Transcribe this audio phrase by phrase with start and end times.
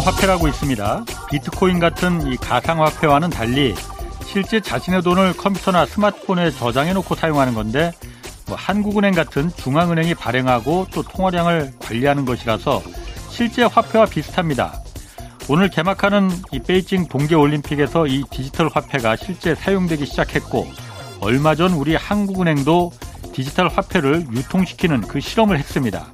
[0.00, 1.04] 화폐라고 있습니다.
[1.30, 3.74] 비트코인 같은 이 가상화폐와는 달리
[4.26, 7.92] 실제 자신의 돈을 컴퓨터나 스마트폰에 저장해 놓고 사용하는 건데
[8.46, 12.82] 뭐 한국은행 같은 중앙은행이 발행하고 또 통화량을 관리하는 것이라서
[13.28, 14.80] 실제 화폐와 비슷합니다.
[15.48, 20.66] 오늘 개막하는 이 베이징 동계올림픽에서 이 디지털 화폐가 실제 사용되기 시작했고
[21.20, 22.92] 얼마 전 우리 한국은행도
[23.32, 26.06] 디지털 화폐를 유통시키는 그 실험을 했습니다.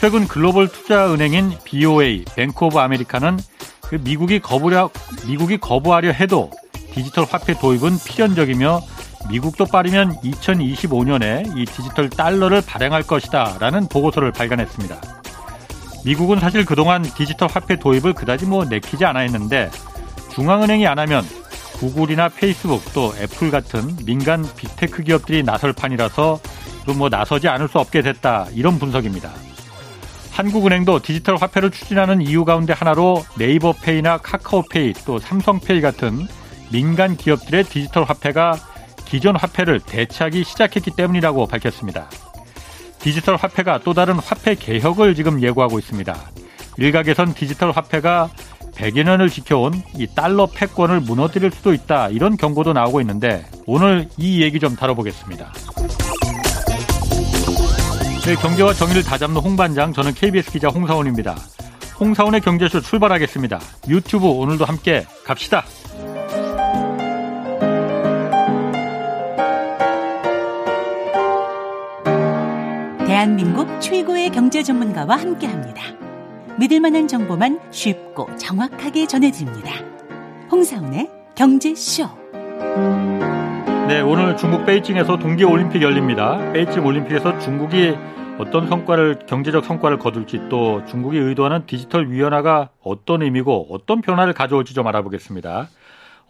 [0.00, 3.36] 최근 글로벌 투자은행인 BOA, 뱅크 오브 아메리카는
[3.80, 4.90] 그 미국이 거부려,
[5.26, 6.52] 미국이 거부하려 해도
[6.92, 8.80] 디지털 화폐 도입은 필연적이며
[9.28, 15.00] 미국도 빠르면 2025년에 이 디지털 달러를 발행할 것이다 라는 보고서를 발간했습니다.
[16.04, 19.68] 미국은 사실 그동안 디지털 화폐 도입을 그다지 뭐 내키지 않아 했는데
[20.32, 21.24] 중앙은행이 안 하면
[21.78, 26.38] 구글이나 페이스북 또 애플 같은 민간 빅테크 기업들이 나설 판이라서
[26.96, 29.30] 뭐 나서지 않을 수 없게 됐다 이런 분석입니다.
[30.38, 36.28] 한국은행도 디지털 화폐를 추진하는 이유 가운데 하나로 네이버페이나 카카오페이 또 삼성페이 같은
[36.70, 38.54] 민간 기업들의 디지털 화폐가
[39.04, 42.08] 기존 화폐를 대체하기 시작했기 때문이라고 밝혔습니다.
[43.00, 46.16] 디지털 화폐가 또 다른 화폐 개혁을 지금 예고하고 있습니다.
[46.76, 48.30] 일각에선 디지털 화폐가
[48.76, 54.40] 100여 년을 지켜온 이 달러 패권을 무너뜨릴 수도 있다 이런 경고도 나오고 있는데 오늘 이
[54.40, 55.52] 얘기 좀 다뤄보겠습니다.
[58.28, 61.34] 네, 경제와 정의를 다잡는 홍반장 저는 KBS 기자 홍사원입니다.
[61.98, 63.58] 홍사원의 경제쇼 출발하겠습니다.
[63.88, 65.64] 유튜브 오늘도 함께 갑시다.
[73.06, 75.82] 대한민국 최고의 경제 전문가와 함께합니다.
[76.58, 79.72] 믿을 만한 정보만 쉽고 정확하게 전해드립니다.
[80.52, 82.06] 홍사운의 경제쇼.
[83.88, 86.36] 네, 오늘 중국 베이징에서 동계올림픽 열립니다.
[86.52, 87.96] 베이징 올림픽에서 중국이
[88.38, 94.74] 어떤 성과를 경제적 성과를 거둘지 또 중국이 의도하는 디지털 위원화가 어떤 의미고 어떤 변화를 가져올지
[94.74, 95.68] 좀 알아보겠습니다.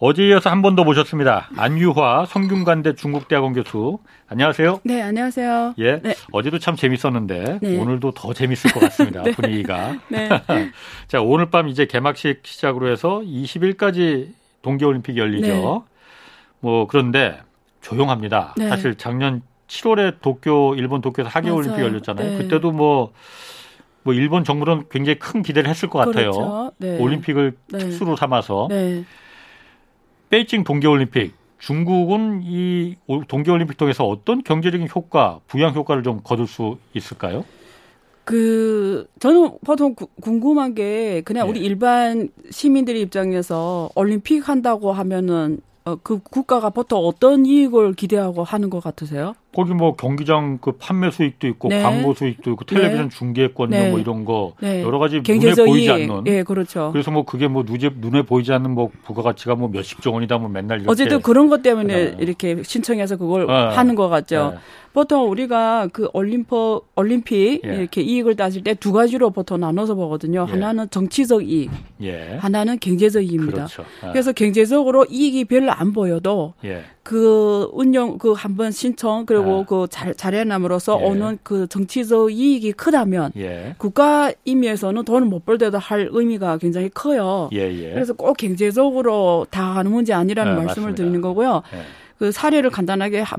[0.01, 1.51] 어제 이어서 한 번 더 모셨습니다.
[1.57, 3.99] 안유화 성균관대 중국대학원 교수.
[4.29, 4.81] 안녕하세요.
[4.85, 5.75] 네, 안녕하세요.
[5.79, 6.01] 예.
[6.01, 6.15] 네.
[6.31, 7.79] 어제도 참 재밌었는데 네.
[7.79, 9.23] 오늘도 더 재밌을 것 같습니다.
[9.25, 9.33] 네.
[9.33, 9.97] 분위기가.
[10.09, 10.29] 네.
[11.09, 14.29] 자, 오늘 밤 이제 개막식 시작으로 해서 20일까지
[14.63, 15.47] 동계올림픽 열리죠.
[15.49, 15.81] 네.
[16.61, 17.41] 뭐 그런데
[17.81, 18.55] 조용합니다.
[18.57, 18.69] 네.
[18.69, 22.31] 사실 작년 7월에 도쿄 일본 도쿄에서 하계 올림픽 열렸잖아요.
[22.31, 22.39] 네.
[22.39, 23.13] 그때도 뭐뭐
[24.03, 26.31] 뭐 일본 정부는 굉장히 큰 기대를 했을 것 같아요.
[26.79, 27.03] 그렇죠.
[27.03, 28.69] 올림픽을 특수로 삼아서.
[30.31, 32.97] 베이징 동계올림픽 중국은 이
[33.29, 37.45] 동계올림픽 통해서 어떤 경제적인 효과, 부양 효과를 좀 거둘 수 있을까요?
[38.25, 41.51] 그 저는 보통 구, 궁금한 게 그냥 네.
[41.51, 48.69] 우리 일반 시민들 입장에서 올림픽 한다고 하면은 어, 그 국가가 보통 어떤 이익을 기대하고 하는
[48.69, 49.35] 것 같으세요?
[49.55, 51.83] 거기 뭐 경기장 그 판매 수익도 있고 네.
[51.83, 53.17] 광고 수익도 있고 텔레비전 네.
[53.17, 53.91] 중계권 네.
[53.91, 54.83] 뭐 이런 거 네.
[54.83, 56.27] 여러 가지 눈에 보이지 않는.
[56.27, 56.91] 예, 그렇죠.
[56.93, 60.49] 그래서 뭐 그게 뭐 눈에 눈에 보이지 않는 뭐 부가가치가 뭐 몇십 조 원이다 뭐
[60.49, 62.17] 맨날 이렇게 어쨌든 그런 것 때문에 네.
[62.21, 63.53] 이렇게 신청해서 그걸 네.
[63.53, 64.55] 하는 것 같죠.
[64.93, 67.75] 보통 우리가 그 올림포 올림픽 예.
[67.77, 70.47] 이렇게 이익을 따질 때 두 가지로 보통 나눠서 보거든요.
[70.49, 70.53] 예.
[70.53, 71.71] 하나는 정치적 이익,
[72.03, 72.37] 예.
[72.41, 73.67] 하나는 경제적 이익입니다.
[73.67, 73.85] 그렇죠.
[74.03, 74.13] 아.
[74.13, 76.83] 그래서 경제적으로 이익이 별로 안 보여도 예.
[77.09, 79.65] 그 운영 그 한번 신청 그리고 아.
[79.65, 81.05] 그 잘, 잘해남으로써 예.
[81.07, 83.75] 오는 그 정치적 이익이 크다면 예.
[83.79, 87.49] 국가 임의에서는 돈을 못 벌더라도 할 의미가 굉장히 커요.
[87.95, 90.97] 그래서 꼭 경제적으로 다 하는 문제 아니라는 아, 말씀을 맞습니다.
[90.97, 91.63] 드리는 거고요.
[92.19, 93.37] 그 사례를 간단하게 하,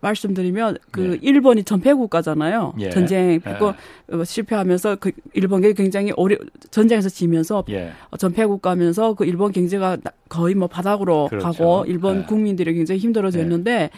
[0.00, 1.18] 말씀드리면 그 네.
[1.20, 2.74] 일본이 전패 국가잖아요.
[2.78, 2.90] 예.
[2.90, 3.74] 전쟁 했고
[4.12, 4.24] 예.
[4.24, 6.36] 실패하면서 그 일본이 굉장히 어려
[6.70, 7.90] 전쟁에서 지면서 예.
[8.16, 9.98] 전패국가면서 그 일본 경제가
[10.28, 11.44] 거의 뭐 바닥으로 그렇죠.
[11.44, 12.22] 가고 일본 예.
[12.24, 13.90] 국민들이 굉장히 힘들어졌는데 예.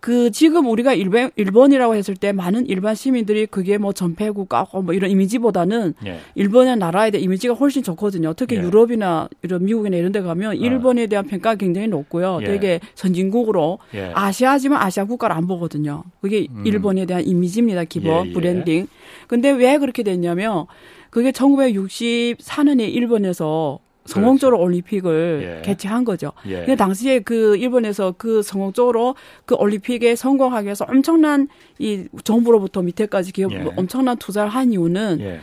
[0.00, 5.10] 그 지금 우리가 일본 일본이라고 했을 때 많은 일반 시민들이 그게 뭐 전패국가고 뭐 이런
[5.10, 6.20] 이미지보다는 예.
[6.34, 8.32] 일본의 나라에 대한 이미지가 훨씬 좋거든요.
[8.34, 8.60] 특히 예.
[8.60, 10.54] 유럽이나 이런 미국이나 이런 데 가면 어.
[10.54, 12.38] 일본에 대한 평가가 굉장히 높고요.
[12.42, 12.46] 예.
[12.46, 14.10] 되게 선진국으로 예.
[14.14, 16.02] 아시아지만 아시아 국가를 안 보거든요.
[16.22, 16.66] 그게 음.
[16.66, 17.84] 일본에 대한 이미지입니다.
[17.84, 18.32] 기본 예, 예.
[18.32, 18.86] 브랜딩.
[19.26, 20.66] 근데 왜 그렇게 됐냐면
[21.10, 23.80] 그게 1964년에 일본에서
[24.10, 24.66] 성공적으로 그렇죠.
[24.66, 25.62] 올림픽을 예.
[25.62, 26.32] 개최한 거죠.
[26.46, 26.56] 예.
[26.58, 29.14] 근데 당시에 그 일본에서 그 성공적으로
[29.44, 31.48] 그 올림픽에 성공하기 위해서 엄청난
[31.78, 33.64] 이 정부로부터 밑에까지 기업 예.
[33.76, 35.40] 엄청난 투자를 한 이유는 예.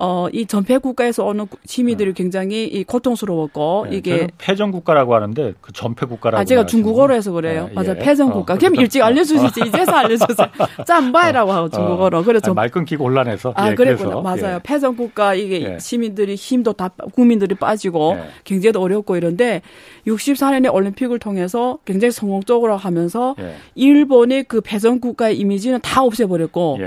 [0.00, 2.12] 어, 이 전패 국가에서 오는 시민들이 어.
[2.12, 6.40] 굉장히 이 고통스러웠고 네, 이게 패전 국가라고 하는데 그 전패 국가라고.
[6.40, 7.66] 아 제가 중국어로 해서 그래요.
[7.66, 7.98] 네, 맞아 예.
[7.98, 8.54] 패전 국가.
[8.54, 10.46] 어, 그럼 일찍 알려주시지 이제서 알려주세요.
[10.86, 11.68] 짬바이라고 하고 어.
[11.68, 12.22] 중국어로.
[12.22, 13.54] 그래서 말 끊기고 혼란해서.
[13.56, 14.20] 아 예, 그랬구나.
[14.20, 14.54] 맞아요.
[14.54, 14.60] 예.
[14.62, 15.78] 패전 국가 이게 예.
[15.80, 18.28] 시민들이 힘도 다 국민들이 빠지고 예.
[18.44, 19.62] 경제도 어렵고 이런데
[20.06, 23.34] 64년에 올림픽을 통해서 굉장히 성공적으로 하면서
[23.74, 26.78] 일본의 그 패전 국가의 이미지는 다 없애버렸고.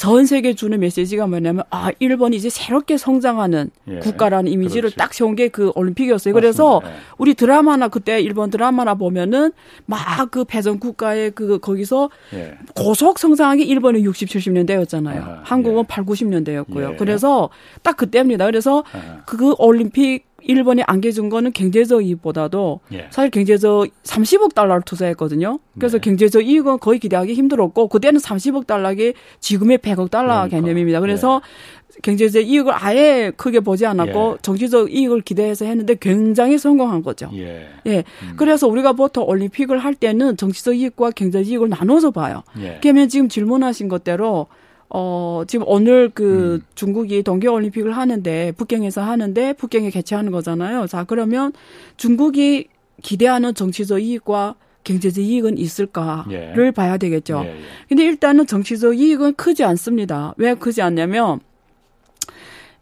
[0.00, 3.98] 전 세계 주는 메시지가 뭐냐면 아 일본이 이제 새롭게 성장하는 예.
[3.98, 4.96] 국가라는 이미지를 그렇지.
[4.96, 6.32] 딱 세운 게 그 올림픽이었어요.
[6.32, 6.90] 그래서 예.
[7.18, 9.52] 우리 드라마나 그때 일본 드라마나 보면은
[9.84, 12.54] 막그 패전 국가의 그 거기서 예.
[12.74, 15.22] 고속 성장하기 일본은 60, 70년대였잖아요.
[15.22, 15.86] 아, 한국은 예.
[15.86, 16.92] 8, 90년대였고요.
[16.92, 16.96] 예.
[16.96, 17.50] 그래서
[17.82, 18.46] 딱 그때입니다.
[18.46, 19.22] 그래서 아.
[19.26, 23.06] 그 올림픽 일본이 안겨준 거는 경제적 이익보다도 예.
[23.10, 25.58] 사실 경제적 30억 달러를 투자했거든요.
[25.78, 26.02] 그래서 네.
[26.02, 28.94] 경제적 이익은 거의 기대하기 힘들었고 그때는 30억 달러가
[29.40, 30.56] 지금의 100억 달러 그러니까.
[30.60, 31.00] 개념입니다.
[31.00, 32.00] 그래서 예.
[32.02, 34.38] 경제적 이익을 아예 크게 보지 않았고 예.
[34.42, 37.30] 정치적 이익을 기대해서 했는데 굉장히 성공한 거죠.
[37.34, 37.66] 예.
[37.86, 38.04] 예.
[38.22, 38.34] 음.
[38.36, 42.42] 그래서 우리가 보통 올림픽을 할 때는 정치적 이익과 경제적 이익을 나눠서 봐요.
[42.58, 42.78] 예.
[42.82, 44.46] 그러면 지금 질문하신 것대로
[44.92, 46.66] 어, 지금 오늘 그 음.
[46.74, 50.88] 중국이 동계올림픽을 하는데, 북경에서 하는데, 북경에 개최하는 거잖아요.
[50.88, 51.52] 자, 그러면
[51.96, 52.66] 중국이
[53.00, 56.70] 기대하는 정치적 이익과 경제적 이익은 있을까를 예.
[56.72, 57.42] 봐야 되겠죠.
[57.44, 57.60] 예, 예.
[57.88, 60.34] 근데 일단은 정치적 이익은 크지 않습니다.
[60.38, 61.40] 왜 크지 않냐면,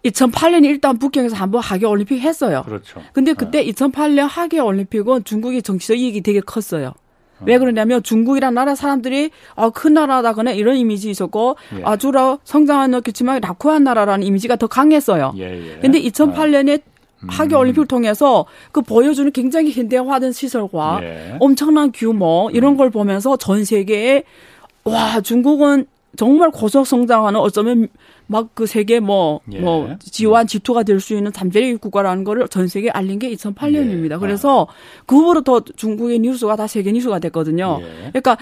[0.04, 2.62] 2008년에 일단 북경에서 한번 하계 올림픽 했어요.
[2.64, 3.02] 그렇죠.
[3.12, 3.62] 근데 그때 어.
[3.64, 6.94] 2008년 하계 올림픽은 중국이 정치적 이익이 되게 컸어요.
[7.42, 11.82] 왜 그러냐면 중국이란 나라 사람들이 아, 큰 나라다거나 이런 이미지 있었고 예.
[11.84, 15.34] 아주라 성장하는 그렇지만 낙후한 나라라는 이미지가 더 강했어요.
[15.36, 15.78] 예, 예.
[15.80, 16.82] 근데 2008년에
[17.20, 17.28] 음.
[17.28, 21.36] 하계 올림픽을 통해서 그 보여주는 굉장히 현대화된 시설과 예.
[21.40, 24.22] 엄청난 규모 이런 걸 보면서 전 세계에
[24.84, 25.86] 와 중국은
[26.16, 27.88] 정말 고속 성장하는 어쩌면
[28.28, 29.58] 막 그 세계 뭐뭐 예.
[29.58, 34.12] 뭐 지원 지투가 될 수 있는 잠재력 국가라는 거를 전 세계에 알린 게 2008년입니다.
[34.12, 34.16] 예.
[34.18, 35.02] 그래서 아.
[35.06, 37.78] 그 후부터 중국의 뉴스가 다 세계 뉴스가 됐거든요.
[37.80, 38.10] 예.
[38.10, 38.36] 그러니까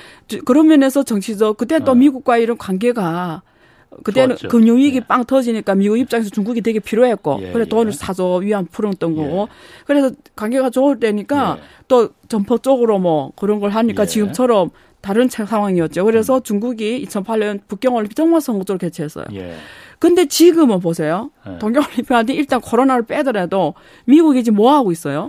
[0.45, 1.95] 그런 면에서 정치적 그때 또 아.
[1.95, 3.43] 미국과 이런 관계가
[4.03, 4.49] 그때는 좋았죠.
[4.49, 5.01] 금융위기 예.
[5.01, 7.97] 빵 터지니까 미국 입장에서 중국이 되게 필요했고 예, 그래 돈을 예.
[7.97, 9.55] 사서 위안 풀었던 거고 예.
[9.87, 11.63] 그래서 관계가 좋을 때니까 예.
[11.89, 14.07] 또 전폭적으로 뭐 그런 걸 하니까 예.
[14.07, 16.05] 지금처럼 다른 상황이었죠.
[16.05, 16.43] 그래서 음.
[16.43, 19.27] 중국이 2008년 북경올림픽 정말 성공적으로 개최했어요.
[19.35, 19.55] 예.
[19.99, 21.31] 근데 지금은 보세요.
[21.49, 21.59] 예.
[21.59, 25.29] 동경올림픽한테 일단 코로나를 빼더라도 미국이 지금 뭐 하고 있어요?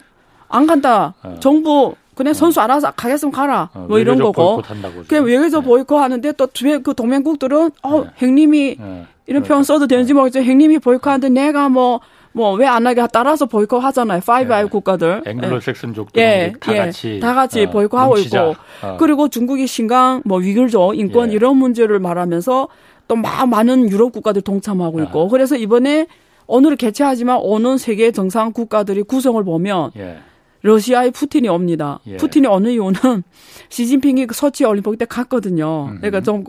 [0.49, 1.13] 안 간다.
[1.25, 1.39] 예.
[1.39, 2.33] 정부 그냥 어.
[2.33, 3.69] 선수 알아서 가겠으면 가라.
[3.73, 4.63] 어, 뭐 이런 거고.
[5.07, 5.67] 그냥 외교적 네.
[5.67, 8.09] 보이콧 하는데 또 주변 그 동맹국들은 어, 네.
[8.17, 9.05] 행님이 네.
[9.27, 10.39] 이런 표현 써도 되는지 모르겠죠.
[10.39, 12.01] 행님이 보이콧하는데 내가 뭐
[12.37, 14.21] 뭐 왜 안 하게 따라서 보이콧 하잖아요.
[14.25, 14.67] Five Eye 예.
[14.67, 15.23] 국가들.
[15.25, 16.53] 앵글로색슨족도 예.
[16.59, 16.77] 다 예.
[16.77, 18.37] 같이 다 같이 어, 보이콧하고 있고.
[18.83, 18.97] 어.
[18.99, 21.35] 그리고 중국이 신강 뭐 위구르족 인권 예.
[21.35, 22.67] 이런 문제를 말하면서
[23.07, 25.21] 또 막 많은 유럽 국가들 동참하고 있고.
[25.21, 25.27] 어.
[25.29, 26.07] 그래서 이번에
[26.45, 30.17] 오늘을 개최하지만 오는 세계 정상 국가들이 구성을 보면 예.
[30.61, 31.99] 러시아의 푸틴이 옵니다.
[32.07, 32.17] 예.
[32.17, 33.23] 푸틴이 어느 이유는
[33.69, 35.87] 시진핑이 그 소치 올림픽 때 갔거든요.
[35.91, 35.97] 음.
[35.97, 36.43] 그러니까 좀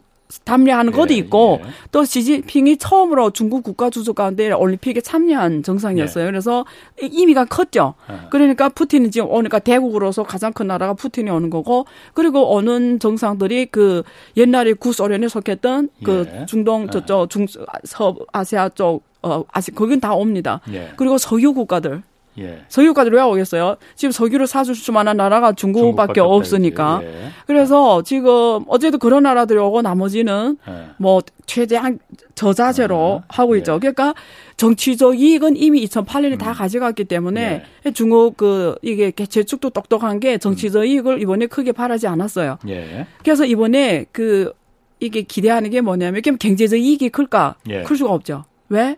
[0.45, 1.69] 담례하는 것도 예, 있고 예.
[1.91, 6.25] 또 시진핑이 처음으로 중국 국가 주석 가운데 올림픽에 참여한 정상이었어요.
[6.25, 6.31] 예.
[6.31, 6.67] 그래서
[6.99, 7.95] 의미가 컸죠.
[8.11, 8.29] 예.
[8.31, 14.03] 그러니까 푸틴이 지금 오니까 대국으로서 가장 큰 나라가 푸틴이 오는 거고 그리고 오는 정상들이 그
[14.37, 16.47] 옛날에 구소련에 속했던 그 예.
[16.47, 16.91] 중동 예.
[16.91, 17.65] 저쪽 중서
[18.33, 20.61] 아시아 쪽 어, 아시, 거긴 다 옵니다.
[20.97, 22.03] 그리고 석유 국가들,
[22.39, 22.61] 예.
[22.69, 23.77] 석유까지 왜 오겠어요?
[23.97, 27.01] 지금 석유를 사줄 수만한 나라가 중국밖에 없으니까.
[27.03, 27.31] 예.
[27.47, 30.87] 그래서 지금 어제도 그런 나라들이 오고 나머지는 예.
[30.99, 31.99] 뭐 최대한
[32.35, 33.75] 저자제로 아, 하고 있죠.
[33.75, 33.79] 예.
[33.79, 34.15] 그러니까
[34.57, 36.39] 정치적 이익은 이미 2008년에 음.
[36.39, 37.91] 다 가져갔기 때문에 예.
[37.93, 40.87] 중국 그 이게 재축도 똑똑한 게 정치적 음.
[40.87, 42.59] 이익을 이번에 크게 바라지 않았어요.
[42.69, 43.07] 예.
[43.23, 44.53] 그래서 이번에 그
[45.01, 47.55] 이게 기대하는 게 뭐냐면 경제적 이익이 클까?
[47.87, 48.45] 클 수가 없죠.
[48.69, 48.97] 왜?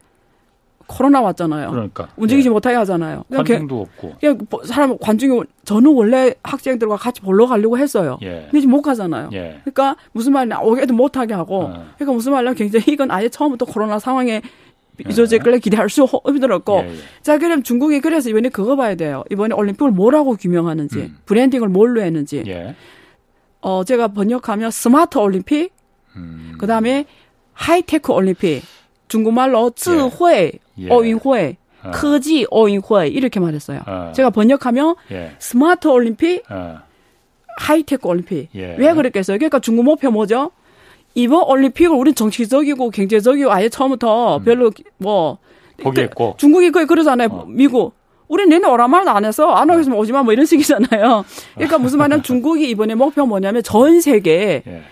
[0.90, 1.70] 코로나 왔잖아요.
[1.70, 2.52] 그러니까 움직이지 예.
[2.52, 3.25] 못하게 하잖아요.
[3.32, 4.14] 관중도 없고.
[4.20, 8.18] 그냥 사람 관중이 저는 원래 학생들과 같이 보러 가려고 했어요.
[8.23, 8.49] 예.
[8.50, 9.30] 근데 지금 못 가잖아요.
[9.32, 9.61] 예.
[9.62, 11.62] 그러니까 무슨 말이냐 오게도 못하게 하고.
[11.62, 11.87] 어.
[11.94, 14.42] 그러니까 무슨 말이냐 굉장히 이건 아예 처음부터 코로나 상황에
[15.09, 15.59] 이조제끌래 예.
[15.61, 16.82] 기대할 수 힘들었고.
[16.85, 16.94] 예, 예.
[17.23, 19.23] 자 그럼 중국이 그래서 이번에 그거 봐야 돼요.
[19.30, 21.16] 이번에 올림픽을 뭐라고 규명하는지, 음.
[21.25, 22.44] 브랜딩을 뭘로 했는지.
[23.61, 25.73] 어 제가 번역하면 스마트 올림픽,
[26.16, 26.54] 음.
[26.59, 27.06] 그 다음에
[27.52, 28.62] 하이테크 올림픽.
[29.11, 30.85] 중국말로 智慧 예.
[30.85, 30.88] 예.
[30.90, 31.90] 奥运会, 어.
[31.90, 33.81] 科技奥运会 이렇게 말했어요.
[33.87, 34.12] 어.
[34.17, 35.33] 제가 번역하면 예.
[35.38, 36.79] 스마트 올림픽, 어.
[37.59, 38.49] 하이테크 올림픽.
[38.55, 38.76] 예.
[38.79, 39.37] 왜 그랬겠어요?
[39.37, 40.50] 그러니까 중국 목표 뭐죠?
[41.14, 44.45] 이번 올림픽을 우린 정치적이고 경제적이고 아예 처음부터 음.
[44.45, 45.38] 별로 뭐
[45.83, 47.29] 포기했고 중국이 거의 그러잖아요.
[47.31, 47.45] 어.
[47.49, 47.95] 미국
[48.29, 50.00] 우리 내내 오란 말도 안 해서 안 오겠으면 어.
[50.00, 51.25] 오지 마 뭐 이런 식이잖아요.
[51.55, 54.83] 그러니까 무슨 말이냐면 중국이 이번에 목표 뭐냐면 전 세계 예.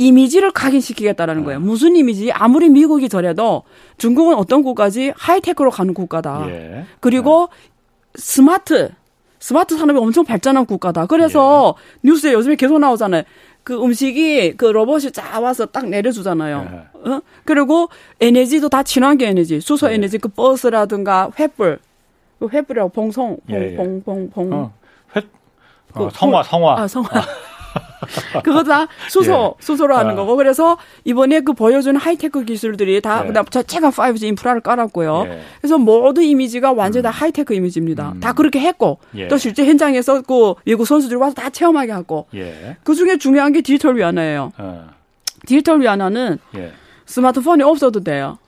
[0.00, 1.60] 이미지를 각인시키겠다라는 거예요.
[1.60, 2.32] 무슨 이미지?
[2.32, 3.64] 아무리 미국이 저래도
[3.98, 5.12] 중국은 어떤 국가지?
[5.14, 6.46] 하이테크로 가는 국가다.
[6.48, 6.86] 예.
[7.00, 7.50] 그리고
[8.14, 8.92] 스마트,
[9.38, 11.04] 스마트 산업이 엄청 발전한 국가다.
[11.04, 12.08] 그래서 예.
[12.08, 13.24] 뉴스에 요즘에 계속 나오잖아요.
[13.62, 16.68] 그 음식이 그 로봇이 쫙 와서 딱 내려주잖아요.
[16.72, 17.10] 예.
[17.10, 17.20] 어?
[17.44, 17.90] 그리고
[18.22, 19.96] 에너지도 다 친환경 에너지, 수소 예.
[19.96, 21.78] 에너지 그 버스라든가 횃불,
[22.38, 24.52] 그 횃불이라고 봉송, 봉, 봉, 봉, 봉.
[24.54, 24.72] 어,
[25.12, 25.24] 횃,
[25.92, 26.80] 어, 그, 성화, 성화.
[26.80, 27.10] 아, 성화.
[28.34, 28.42] 아.
[28.42, 29.62] 그거 다 수소, 예.
[29.64, 30.14] 수소로 하는 아.
[30.14, 30.36] 거고.
[30.36, 33.28] 그래서 이번에 그 보여주는 하이테크 기술들이 다, 예.
[33.28, 35.24] 그다음 자체가 5G 인프라를 깔았고요.
[35.26, 35.40] 예.
[35.60, 37.12] 그래서 모든 이미지가 완전히 다 음.
[37.12, 38.12] 하이테크 이미지입니다.
[38.16, 38.20] 음.
[38.20, 39.28] 다 그렇게 했고, 예.
[39.28, 42.76] 또 실제 현장에서 그 외국 선수들 와서 다 체험하게 하고, 예.
[42.82, 44.52] 그 중에 중요한 게 디지털 위안화예요.
[44.58, 44.88] 어.
[45.46, 46.72] 디지털 위안화는 예.
[47.06, 48.38] 스마트폰이 없어도 돼요.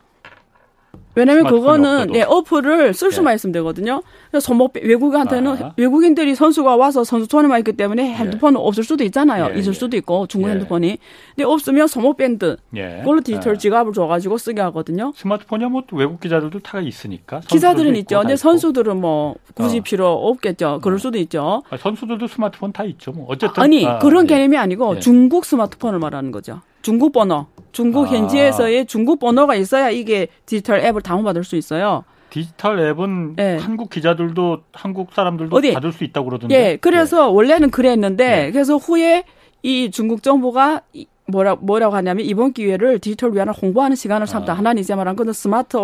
[1.14, 3.34] 왜냐면 그거는 예, 어플을 쓸 수만 예.
[3.34, 4.02] 있으면 되거든요.
[4.30, 5.72] 그래서 손목 외국한테는 아.
[5.76, 8.14] 외국인들이 선수가 와서 선수 투어만 있기 때문에 예.
[8.14, 8.64] 핸드폰은 예.
[8.64, 9.48] 없을 수도 있잖아요.
[9.50, 9.58] 예.
[9.58, 9.72] 잊을 예.
[9.72, 10.52] 수도 있고 중국 예.
[10.52, 10.98] 핸드폰이.
[11.36, 15.12] 근데 없으면 손목 밴드 그걸로 디지털 지갑을 줘가지고 쓰게 하거든요.
[15.16, 17.40] 스마트폰이야 뭐 외국 기자들도 다 있으니까.
[17.40, 18.20] 기자들은 있죠.
[18.20, 19.82] 근데 선수들은 뭐 굳이 어.
[19.82, 20.80] 필요 없겠죠.
[20.82, 20.98] 그럴 어.
[20.98, 21.62] 수도 있죠.
[21.70, 23.12] 아, 선수들도 스마트폰 다 있죠.
[23.12, 26.60] 뭐 어쨌든 아니 아, 그런 개념이 아니고 중국 스마트폰을 말하는 거죠.
[26.82, 27.46] 중국 번호.
[27.72, 28.10] 중국 아.
[28.10, 32.04] 현지에서의 중국 번호가 있어야 이게 디지털 앱을 다운받을 수 있어요.
[32.30, 33.56] 디지털 앱은 네.
[33.58, 35.72] 한국 기자들도 한국 사람들도 어디?
[35.72, 36.54] 받을 수 있다고 그러던데.
[36.54, 37.32] 예, 그래서 네.
[37.32, 38.50] 원래는 그랬는데 네.
[38.50, 39.24] 그래서 후에
[39.62, 40.82] 이 중국 정부가
[41.26, 44.52] 뭐라 뭐라고 하냐면 이번 기회를 디지털 위안을 홍보하는 시간을 삼다.
[44.52, 44.56] 아.
[44.56, 45.76] 하나는 이제 말한 거는 스마트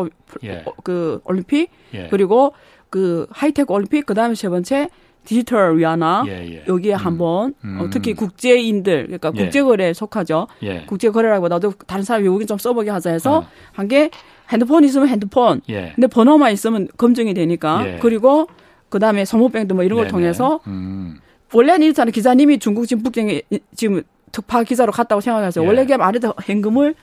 [0.45, 0.64] 예.
[0.83, 2.09] 그 올림픽 예.
[2.11, 2.55] 그리고
[2.90, 4.88] 그 하이테크 올림픽 그다음에 세 번째
[5.28, 6.64] 디지털 위안화 예, 예.
[6.66, 6.97] 여기에 음.
[6.97, 7.80] 한번 어, 음.
[7.82, 9.42] 어, 특히 국제인들 그러니까 예.
[9.42, 10.47] 국제거래에 속하죠.
[10.62, 10.87] 예.
[10.87, 13.47] 국제거래라기보다도 다른 사람 외국인 좀 써보게 하자 해서 어.
[13.73, 14.11] 한게
[14.50, 15.61] 핸드폰 있으면 핸드폰.
[15.68, 15.92] 예.
[15.94, 17.99] 근데 번호만 있으면 검증이 되니까 예.
[18.00, 18.49] 그리고
[18.88, 20.08] 그 다음에 소모뱅도 뭐 이런 걸.
[20.08, 21.18] 통해서 음.
[21.52, 22.11] 원래는 이렇잖아요.
[22.11, 23.42] 기자님이 중국 지금 북경에
[23.76, 25.62] 지금 특파 기자로 갔다고 생각하세요.
[25.66, 26.94] 원래 그냥 말해도 현금을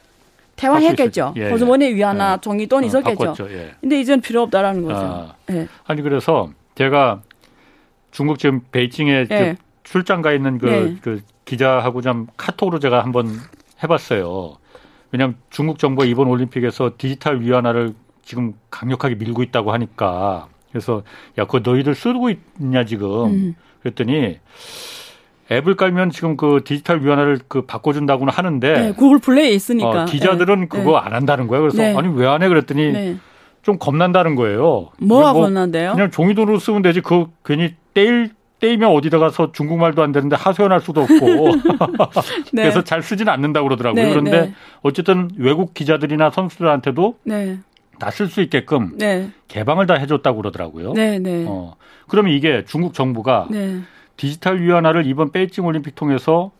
[0.56, 1.36] 태화했겠죠.
[1.38, 3.36] 예, 호주머니 위안화 종이 돈 어, 있었겠죠.
[3.52, 3.76] 예.
[3.82, 4.98] 근데 이제는 필요 없다라는 거죠.
[4.98, 5.68] 아, 예.
[5.86, 7.22] 아니 그래서 제가
[8.16, 9.58] 중국 지금 베이징에 네.
[9.84, 10.96] 출장 가 있는 그, 네.
[11.02, 13.28] 그 기자하고 좀 카톡으로 제가 한번
[13.84, 14.56] 해봤어요.
[15.12, 17.94] 왜냐하면 중국 정부가 이번 올림픽에서 디지털 위안화를
[18.24, 21.04] 지금 강력하게 밀고 있다고 하니까 그래서
[21.38, 23.56] 야 그거 너희들 쓰고 있냐 지금 음.
[23.84, 24.40] 그랬더니
[25.52, 30.62] 앱을 깔면 지금 그 디지털 위안화를 그 바꿔준다고는 하는데 네, 구글 플레이에 있으니까 어, 기자들은
[30.62, 30.68] 네.
[30.68, 31.64] 그거 안 한다는 거예요.
[31.64, 31.94] 그래서 네.
[31.98, 33.18] 아니 왜 안 해 그랬더니 네.
[33.66, 34.90] 좀 겁난다는 거예요.
[35.00, 35.94] 뭐가 뭐 겁난데요?
[35.94, 38.30] 그냥 종이돈으로 쓰면 되지 그 괜히 떼일
[38.60, 41.16] 떼이면 어디다 가서 중국말도 안 되는데 하소연할 수도 없고
[42.54, 42.62] 네.
[42.62, 44.04] 그래서 잘 쓰지는 않는다고 그러더라고요.
[44.04, 44.54] 네, 그런데 네.
[44.84, 47.58] 어쨌든 외국 기자들이나 선수들한테도 네.
[47.98, 49.32] 다쓸 수 있게끔 네.
[49.48, 50.94] 개방을 다 해줬다고 그러더라고요.
[50.94, 51.76] 네, 어,
[52.08, 53.48] 그러면 이게 중국 정부가
[54.16, 56.52] 디지털 위안화를 이번 베이징 올림픽 통해서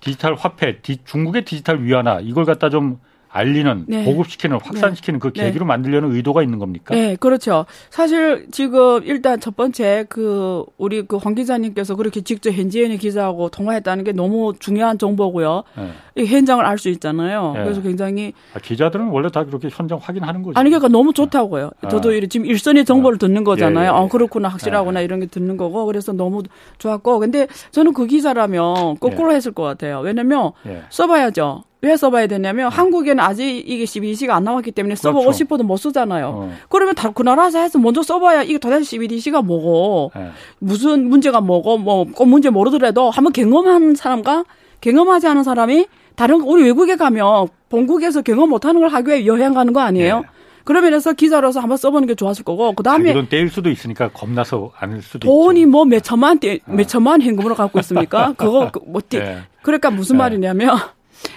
[0.00, 2.98] 디지털 화폐, 디, 중국의 디지털 위안화 이걸 갖다 좀
[3.32, 4.04] 알리는 네.
[4.04, 5.40] 보급시키는 확산시키는 그 네.
[5.40, 5.68] 그 계기로 네.
[5.68, 6.94] 만들려는 의도가 있는 겁니까?
[6.94, 7.64] 네, 그렇죠.
[7.90, 14.04] 사실 지금 일단 첫 번째 그 우리 그 황 기자님께서 그렇게 직접 현지인의 기자하고 통화했다는
[14.04, 15.62] 게 너무 중요한 정보고요.
[15.76, 16.22] 네.
[16.22, 17.52] 이 현장을 알 수 있잖아요.
[17.54, 17.62] 네.
[17.62, 20.58] 그래서 굉장히 아, 기자들은 원래 다 그렇게 현장 확인하는 거죠.
[20.58, 21.70] 아니 그러니까 너무 좋다고요.
[21.80, 21.88] 아.
[21.88, 23.18] 저도 지금 일선의 정보를 아.
[23.18, 23.84] 듣는 거잖아요.
[23.84, 24.04] 예, 예, 예.
[24.04, 26.42] 아 그렇구나 확실하구나 이런 게 듣는 거고 그래서 너무
[26.78, 30.00] 좋았고 근데 저는 그 기자라면 거꾸로 했을 것 같아요.
[30.00, 30.50] 왜냐면
[30.90, 31.62] 써봐야죠.
[31.84, 32.76] 왜 써봐야 되냐면 네.
[32.76, 35.36] 한국에는 아직 이게 12DC가 안 나왔기 때문에 써보고 그렇죠.
[35.38, 36.26] 싶어도 못 쓰잖아요.
[36.28, 36.52] 어.
[36.68, 40.30] 그러면 다 그 나라에서 해서 먼저 써봐야 이게 도대체 12DC가 뭐고 네.
[40.60, 44.44] 무슨 문제가 뭐고 뭐 꼭 문제 모르더라도 한번 경험한 사람과
[44.80, 49.72] 경험하지 않은 사람이 다른 우리 외국에 가면 본국에서 경험 못하는 걸 하기 위해 여행 가는
[49.72, 50.20] 거 아니에요?
[50.20, 50.26] 네.
[50.64, 55.02] 그러면서 기자로서 한번 써보는 게 좋았을 거고 그 다음에 돈 떼일 수도 있으니까 겁나서 안할
[55.02, 56.86] 수도 돈이 뭐 몇 천만 떼, 몇 어.
[56.86, 58.34] 천만 현금으로 갖고 있습니까?
[58.38, 59.18] 그거 그뭐 떼.
[59.18, 59.38] 네.
[59.62, 60.18] 그러니까 무슨 네.
[60.22, 60.78] 말이냐면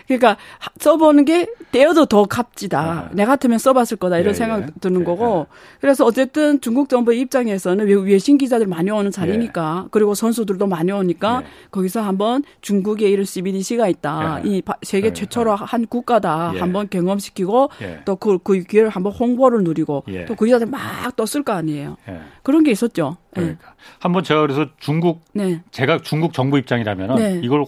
[0.07, 0.37] 그러니까
[0.79, 2.79] 써보는 게 떼어도 더 값지다.
[2.79, 3.09] 아.
[3.13, 4.67] 내 같으면 써봤을 거다 이런 예, 생각 예.
[4.81, 5.03] 드는 예.
[5.05, 5.47] 거고.
[5.81, 9.87] 그래서 어쨌든 중국 정부 입장에서는 외신 기자들 많이 오는 자리니까 예.
[9.91, 11.47] 그리고 선수들도 많이 오니까 예.
[11.71, 14.41] 거기서 한번 중국에 이런 CBDC가 있다.
[14.45, 14.49] 예.
[14.49, 16.53] 이 세계 최초로 한 국가다.
[16.59, 17.69] 한번 경험시키고
[18.05, 21.97] 또그그 기회를 한번 홍보를 누리고 또 그 기자들 막 또 쓸 거 아니에요.
[22.43, 23.17] 그런 게 있었죠.
[23.33, 25.61] 그러니까 한번 제가 그래서 중국 네.
[25.71, 27.41] 제가 중국 정부 입장이라면은 네.
[27.43, 27.65] 이걸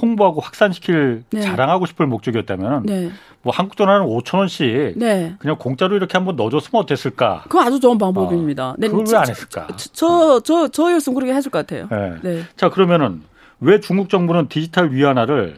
[0.00, 1.40] 홍보하고 확산시킬 네.
[1.40, 3.10] 자랑하고 싶을 목적이었다면 네.
[3.42, 5.34] 뭐 한국 돈한 5천 원씩 네.
[5.38, 7.42] 그냥 공짜로 이렇게 한번 넣어줬으면 어땠을까?
[7.44, 8.70] 그거 아주 좋은 방법입니다.
[8.70, 8.88] 어, 네.
[8.88, 9.66] 그걸 왜 안 했을까?
[9.92, 11.88] 저 저 저였으면 그렇게 했을 것 같아요.
[11.90, 12.14] 네.
[12.22, 12.42] 네.
[12.56, 13.22] 자 그러면은
[13.60, 15.56] 왜 중국 정부는 디지털 위안화를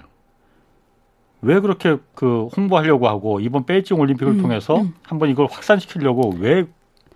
[1.43, 4.95] 왜 그렇게 그 홍보하려고 하고 이번 베이징 올림픽을 음, 통해서 음.
[5.03, 6.65] 한번 이걸 확산시키려고 왜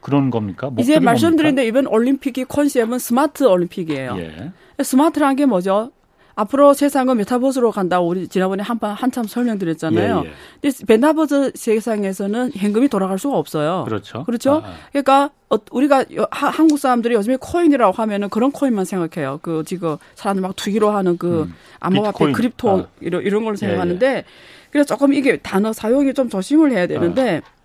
[0.00, 0.70] 그런 겁니까?
[0.78, 4.16] 이제 말씀드린데 이번 올림픽이 concept은 스마트 올림픽이에요.
[4.18, 4.52] 예.
[4.82, 5.90] 스마트란 게 뭐죠?
[6.40, 10.22] 앞으로 세상은 메타버스로 간다고 우리 지난번에 한번 한참 설명드렸잖아요.
[10.24, 10.30] 예,
[10.64, 10.70] 예.
[10.86, 13.84] 메타버스 세상에서는 현금이 돌아갈 수가 없어요.
[13.84, 14.24] 그렇죠.
[14.24, 14.62] 그렇죠.
[14.64, 14.74] 아, 아.
[14.90, 19.40] 그러니까 어, 우리가 하, 한국 사람들이 요즘에 코인이라고 하면은 그런 코인만 생각해요.
[19.42, 22.86] 그 지금 사람들 막 투기로 하는 그 음, 암호화폐 crypto 아.
[23.00, 24.24] 이런 이런 걸 생각하는데 예, 예.
[24.70, 27.42] 그래서 조금 이게 단어 사용이 좀 조심을 해야 되는데.
[27.44, 27.59] 아.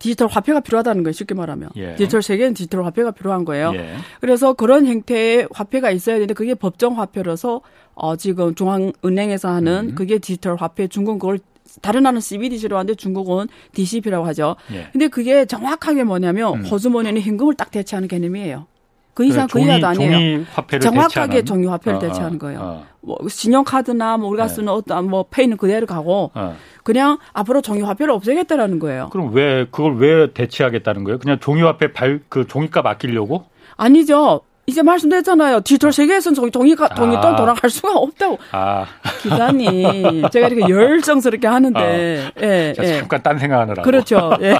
[0.00, 1.12] 디지털 화폐가 필요하다는 거예요.
[1.12, 1.70] 쉽게 말하면.
[1.76, 1.94] 예.
[1.94, 3.72] 디지털 세계는 디지털 화폐가 필요한 거예요.
[3.74, 3.94] 예.
[4.20, 7.60] 그래서 그런 형태의 화폐가 있어야 되는데 그게 법정 화폐로서
[7.94, 9.94] 어 지금 중앙은행에서 하는 음.
[9.94, 11.38] 그게 디지털 화폐 중국 그걸
[11.82, 14.56] 다른 나라는 CBDC로 하는데 중국은 DCEP라고 하죠.
[14.72, 14.88] 예.
[14.90, 16.64] 근데 그게 정확하게 뭐냐면 음.
[16.64, 18.66] 호주머니는 현금을 딱 대체하는 개념이에요.
[19.14, 20.44] 그 이상 그 이하도 아니에요.
[20.80, 22.60] 정확하게 종이 화폐를 어, 어, 대체하는 거예요.
[22.60, 22.86] 어.
[23.02, 24.54] 뭐 신용카드나 뭐 우리가 네.
[24.54, 26.56] 쓰는 어떤 뭐 페이는 그대로 가고 어.
[26.84, 29.08] 그냥 앞으로 종이 화폐를 없애겠다라는 거예요.
[29.10, 31.18] 그럼 왜 그걸 왜 대체하겠다는 거예요?
[31.18, 33.44] 그냥 종이 화폐 발 그 종이값 아끼려고?
[33.76, 34.42] 아니죠.
[34.70, 35.60] 이제 말씀드렸잖아요.
[35.60, 37.36] 디지털 세계에서는 종이가, 종이 돈 아.
[37.36, 38.38] 돌아갈 수가 없다고.
[38.52, 38.86] 아.
[39.20, 42.40] 기자님, 제가 이렇게 열정스럽게 하는데, 아.
[42.42, 42.98] 예, 예.
[42.98, 43.82] 잠깐 딴 생각하느라고.
[43.82, 44.30] 그렇죠.
[44.42, 44.54] 예.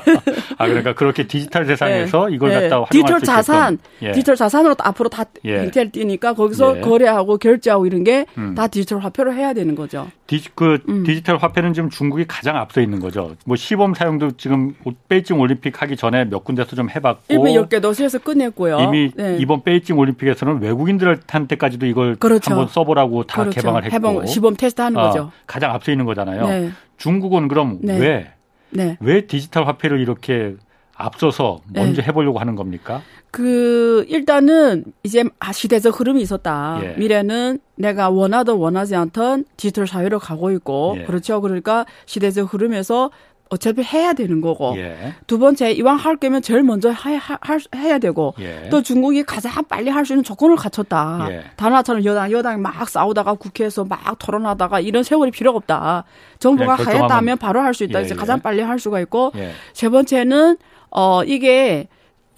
[0.58, 2.34] 아, 그러니까 그렇게 디지털 세상에서 예.
[2.34, 2.68] 이걸 예.
[2.68, 4.10] 갖다 디지털 자산, 예.
[4.10, 5.90] 디지털 자산으로 앞으로 다 형태를 예.
[5.90, 6.80] 띄니까 거기서 예.
[6.80, 8.56] 거래하고 결제하고 이런 게다 음.
[8.70, 10.08] 디지털 화폐로 해야 되는 거죠.
[10.26, 11.04] 디, 그 음.
[11.04, 13.36] 디지털 화폐는 지금 중국이 가장 앞서 있는 거죠.
[13.46, 14.74] 뭐 시범 사용도 지금
[15.08, 17.22] 베이징 올림픽 하기 전에 몇 군데서 좀 해봤고.
[17.28, 18.78] 일본 10개 도시에서 끝냈고요.
[18.80, 19.36] 이미 네.
[19.40, 22.50] 이번 베이징 올림픽에서는 외국인들한테까지도 이걸 그렇죠.
[22.50, 23.60] 한번 써보라고 다 그렇죠.
[23.60, 25.32] 개방을 했고 해방, 시범 테스트하는 어, 거죠.
[25.46, 26.46] 가장 앞서 있는 거잖아요.
[26.46, 26.70] 네.
[26.96, 27.98] 중국은 그럼 네.
[27.98, 28.32] 왜?
[28.70, 28.96] 네.
[29.00, 30.56] 왜 디지털 화폐를 이렇게
[30.94, 32.08] 앞서서 먼저 네.
[32.08, 33.02] 해보려고 하는 겁니까?
[33.30, 36.80] 그 일단은 이제 아, 시대적 흐름이 있었다.
[36.82, 36.94] 예.
[36.98, 41.04] 미래는 내가 원하든 원하지 않던 디지털 사회로 가고 있고 예.
[41.04, 41.40] 그렇죠.
[41.40, 43.10] 그러니까 시대적 흐름에서
[43.50, 45.12] 어차피 해야 되는 거고 예.
[45.26, 48.68] 두 번째 이왕 할 거면 제일 먼저 하, 하, 해야 되고 예.
[48.70, 51.26] 또 중국이 가장 빨리 할 수 있는 조건을 갖췄다.
[51.30, 51.44] 예.
[51.56, 56.04] 다나처럼 여당 여당이 막 싸우다가 국회에서 막 토론하다가 이런 세월이 필요가 없다.
[56.38, 58.00] 정부가 하겠다 하면 바로 할 수 있다.
[58.00, 58.18] 이제 예, 예.
[58.18, 59.50] 가장 빨리 할 수가 있고 예.
[59.72, 60.56] 세 번째는
[60.90, 61.88] 어 이게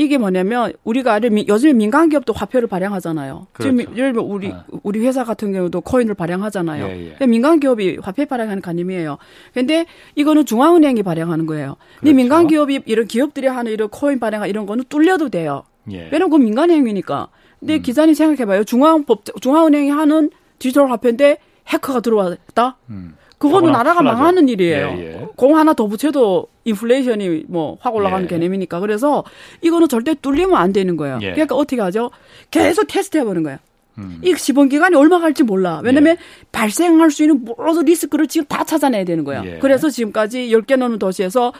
[0.03, 3.47] 이게 뭐냐면 우리가 요즘에 민간 기업도 화폐를 발행하잖아요.
[3.53, 3.77] 그렇죠.
[3.77, 4.65] 지금 예를 들면 우리 아.
[4.83, 6.87] 우리 회사 같은 경우도 코인을 발행하잖아요.
[6.87, 7.27] 예, 예.
[7.27, 9.19] 민간 기업이 화폐 발행하는 개념이에요.
[9.55, 11.77] 근데 이거는 중앙은행이 발행하는 거예요.
[12.01, 12.17] 근데 그렇죠.
[12.17, 15.65] 민간 기업이 이런 기업들이 하는 이런 코인 발행 이런 거는 뚫려도 돼요.
[15.91, 16.05] 예.
[16.13, 17.29] 왜냐면 그건 민간 행위니까.
[17.61, 17.83] 근데 음.
[17.83, 18.65] 기자님 생각해봐요.
[18.65, 22.77] 중앙법 중앙은행이 하는 디지털 화폐인데 해커가 들어왔다.
[22.91, 23.17] 음.
[23.39, 24.03] 그거는 나라가.
[24.03, 24.95] 망하는 일이에요.
[24.97, 25.22] 예, 예.
[25.37, 28.29] 공 하나 더 붙여도 인플레이션이 뭐 확 올라가는 예.
[28.29, 29.25] 개념이니까 그래서
[29.61, 31.19] 이거는 절대 뚫리면 안 되는 거예요.
[31.23, 31.33] 예.
[31.33, 32.11] 그러니까 어떻게 하죠?
[32.51, 33.59] 계속 테스트 해보는 거예요.
[33.99, 34.21] 음.
[34.23, 35.81] 이 시범 기간이 얼마 갈지 몰라.
[35.85, 36.47] 왜냐면 예.
[36.53, 39.43] 발생할 수 있는 모든 리스크를 지금 다 찾아내야 되는 거예요.
[39.45, 39.59] 예.
[39.61, 41.53] 그래서 지금까지 10개 넘는 도시에서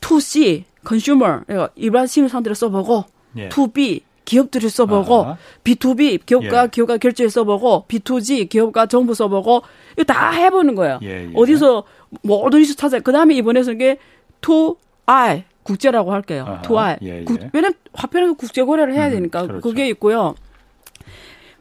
[0.00, 1.40] 2C, consumer,
[1.76, 3.04] 일반 시민사람들을 써보고
[3.38, 3.48] 예.
[3.48, 5.36] 2B, 기업들이 써보고 아.
[5.64, 6.68] B2B 기업과 예.
[6.70, 9.62] 기업가 결제 써보고 B2G 기업과 정부 써보고
[9.94, 11.00] 이거 다 해보는 거예요.
[11.02, 11.30] 예, 예.
[11.34, 11.82] 어디서
[12.22, 12.98] 뭐 어디서 찾아?
[13.00, 13.98] 그 다음에 이번에서 이게
[14.40, 16.60] 2I 국제라고 할게요.
[16.64, 17.50] 2I 예, 예.
[17.52, 19.68] 왜냐면 화폐는 국제 거래를 해야 음, 되니까 음, 그렇죠.
[19.68, 20.34] 그게 있고요.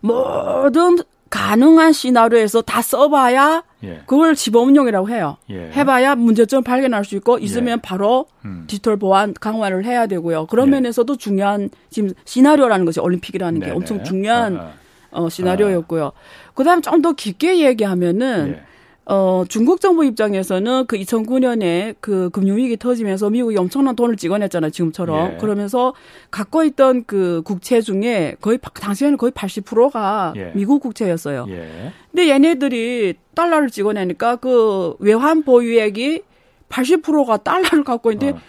[0.02, 0.98] 모든
[1.30, 4.02] 가능한 시나리오에서 다 써봐야 예.
[4.06, 5.38] 그걸 시범 운용이라고 해요.
[5.50, 5.72] 예.
[5.72, 7.82] 해봐야 문제점 발견할 수 있고 있으면 예.
[7.82, 8.66] 바로 음.
[8.68, 10.48] 디지털 보안 강화를 해야 되고요.
[10.48, 10.72] 그런 예.
[10.72, 13.72] 면에서도 중요한 지금 시나리오라는 것이 올림픽이라는 네네.
[13.72, 14.72] 게 엄청 중요한 아,
[15.12, 16.12] 어, 시나리오였고요.
[16.54, 18.71] 그다음 좀 더 깊게 얘기하면은 예.
[19.06, 25.34] 어, 중국 정부 입장에서는 그 2009년에 그 금융위기 터지면서 미국이 엄청난 돈을 찍어냈잖아요, 지금처럼.
[25.34, 25.38] 예.
[25.38, 25.94] 그러면서
[26.30, 30.52] 갖고 있던 그 국채 중에 거의, 당시에는 거의 80%가 예.
[30.54, 31.48] 미국 국채였어요.
[31.50, 31.94] 예.
[32.12, 36.22] 근데 얘네들이 달러를 찍어내니까 그 외환 보유액이
[36.70, 38.42] 80%가 달러를 갖고 있는데 어.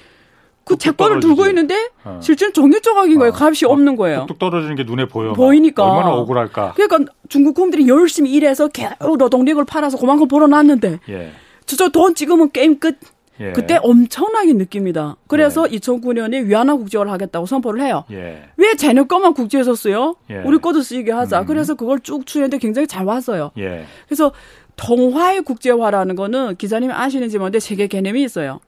[0.64, 2.20] 그 채권을 들고 있는데 어.
[2.22, 3.32] 실제는 정유 조각인 거예요.
[3.32, 3.36] 어.
[3.36, 4.20] 값이 없는 거예요.
[4.20, 5.32] 뚝뚝 떨어지는 게 눈에 보여.
[5.32, 5.84] 보이니까.
[5.84, 6.74] 얼마나 억울할까.
[6.76, 11.32] 그러니까 중국 국민들이 열심히 일해서 겨우 노동력을 팔아서 그만큼 벌어놨는데 예.
[11.66, 12.98] 저돈 찍으면 게임 끝.
[13.40, 13.52] 예.
[13.52, 15.16] 그때 엄청나게 느낍니다.
[15.26, 15.78] 그래서 예.
[15.78, 18.04] 2009년에 위안화 국제화를 하겠다고 선포를 해요.
[18.12, 18.42] 예.
[18.56, 20.16] 왜 쟤네 거만 국제에서 쓰요?
[20.30, 20.42] 예.
[20.44, 21.40] 우리 거도 쓰이게 하자.
[21.40, 21.46] 음.
[21.46, 23.50] 그래서 그걸 쭉 추는데 굉장히 잘 왔어요.
[23.58, 23.84] 예.
[24.06, 24.32] 그래서
[24.76, 28.60] 통화의 국제화라는 거는 기자님이 아시는지 모르는데 세계 개념이 있어요.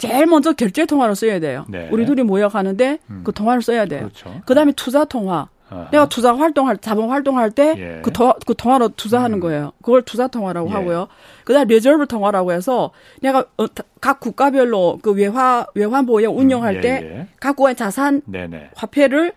[0.00, 1.64] 제일 먼저 결제 통화를 써야 돼요.
[1.68, 1.88] 네.
[1.90, 3.20] 우리 둘이 모여 가는데 음.
[3.24, 4.00] 그 통화를 써야 돼요.
[4.00, 4.40] 그렇죠.
[4.46, 5.48] 그다음에 투자 통화.
[5.70, 5.88] 아하.
[5.90, 8.02] 내가 투자 활동할 자본 활동할 때그 예.
[8.02, 8.10] 그,
[8.44, 9.40] 그 통화로 투자하는 음.
[9.40, 9.72] 거예요.
[9.82, 10.72] 그걸 투자 통화라고 예.
[10.72, 11.06] 하고요.
[11.44, 13.66] 그다음 reserve 통화라고 해서 내가 어,
[14.00, 16.78] 각 국가별로 그 외화 외환 보유 운영할 음.
[16.78, 17.26] 예, 때각 예.
[17.40, 18.70] 국가의 자산 네네.
[18.74, 19.32] 화폐를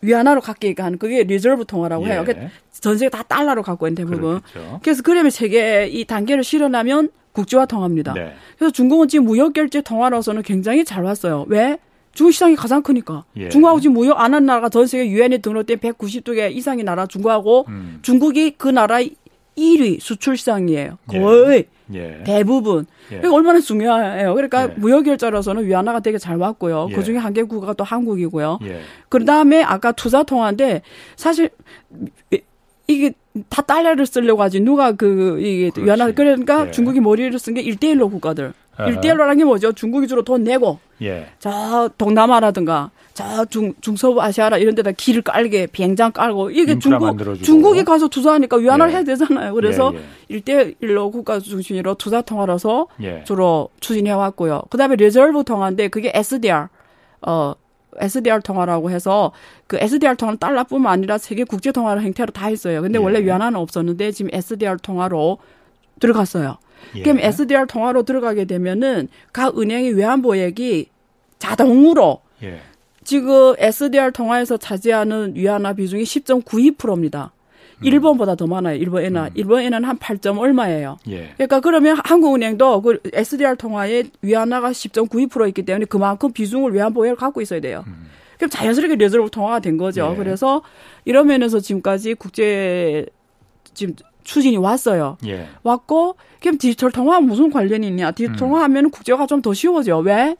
[0.00, 2.22] 위안화로 갖게 하는 그게 reserve 통화라고 해요.
[2.24, 4.40] 그러니까 전 세계 다 달러로 갖고 있는 대부분.
[4.40, 4.80] 그렇겠죠.
[4.82, 8.12] 그래서 그러면 세 개 이 단계를 실현하면 국제화 통화입니다.
[8.14, 8.34] 네.
[8.58, 11.44] 그래서 중국은 지금 무역 결제 통화로서는 굉장히 잘 왔어요.
[11.48, 11.78] 왜?
[12.12, 13.24] 중국 시장이 가장 크니까.
[13.36, 13.48] 예.
[13.48, 18.00] 중국하고 지금 무역 안 한 나라가 전 세계 유엔에 등록된 190개 이상의 나라 중국하고 음.
[18.02, 18.98] 중국이 그 나라
[19.56, 20.98] 1위 수출 시장이에요.
[21.12, 21.18] 예.
[21.20, 22.20] 거의 예.
[22.24, 22.86] 대부분.
[23.12, 23.16] 예.
[23.18, 24.34] 그러니까 얼마나 중요해요.
[24.34, 24.74] 그러니까 예.
[24.76, 26.88] 무역 결제로서는 위안화가 되게 잘 왔고요.
[26.90, 26.94] 예.
[26.94, 28.58] 그 중에 한 개 국가가 또 한국이고요.
[29.08, 30.82] 그 다음에 아까 투자 통화인데
[31.16, 31.50] 사실
[32.88, 33.12] 이게
[33.48, 36.70] 다 달러를 쓰려고 하지 누가 그 이게 연합 그러니까 예.
[36.70, 38.52] 중국이 머리를 쓴게 1대1로 국가들.
[38.78, 39.72] 1대1로라는 게 뭐죠?
[39.72, 41.26] 중국이 주로 돈 내고 예.
[41.38, 47.84] 저 동남아라든가 저 중, 중서부 아시아라 이런 데다 길을 깔게 비행장 깔고 이게 중국 중국이
[47.84, 48.96] 가서 투자하니까 위안화를 예.
[48.96, 49.52] 해야 되잖아요.
[49.54, 50.02] 그래서 예, 예.
[50.28, 53.24] 일대일로 국가 중심으로 투자 통화로서 예.
[53.24, 54.62] 주로 추진해 왔고요.
[54.70, 56.68] 그다음에 reserve 통화인데 그게 SDR
[57.22, 57.54] 어
[58.00, 59.32] SDR 통화라고 해서
[59.66, 62.82] 그 SDR 통화는 달러뿐만 아니라 세계 국제 통화를 형태로 다 있어요.
[62.82, 63.02] 근데 예.
[63.02, 65.38] 원래 위안화는 없었는데 지금 SDR 통화로
[66.00, 66.58] 들어갔어요.
[66.96, 67.02] 예.
[67.02, 70.88] 그럼 SDR 통화로 들어가게 되면은 각 은행의 외환보유액이
[71.38, 72.60] 자동으로 예.
[73.04, 77.32] 지금 SDR 통화에서 차지하는 위안화 비중이 10.92%입니다.
[77.80, 77.84] 음.
[77.84, 78.76] 일본보다 더 많아요.
[78.76, 79.30] 일본에는 음.
[79.34, 80.98] 일본에는 한 8점 얼마예요.
[81.08, 81.32] 예.
[81.36, 87.40] 그러니까 그러면 한국은행도 그 SDR 통화에 위안화가 10.92% 있기 때문에 그만큼 비중을 외환 보유를 갖고
[87.40, 87.84] 있어야 돼요.
[87.86, 88.08] 음.
[88.36, 90.10] 그럼 자연스럽게 reserve 통화가 된 거죠.
[90.12, 90.16] 예.
[90.16, 90.62] 그래서
[91.04, 93.06] 이런 면에서 지금까지 국제
[93.74, 95.16] 지금 추진이 왔어요.
[95.26, 95.48] 예.
[95.62, 98.10] 왔고 그럼 디지털 통화 무슨 관련이 있냐?
[98.12, 98.38] 디지털 음.
[98.38, 99.98] 통화하면 국제가 좀 더 쉬워져.
[99.98, 100.36] 왜?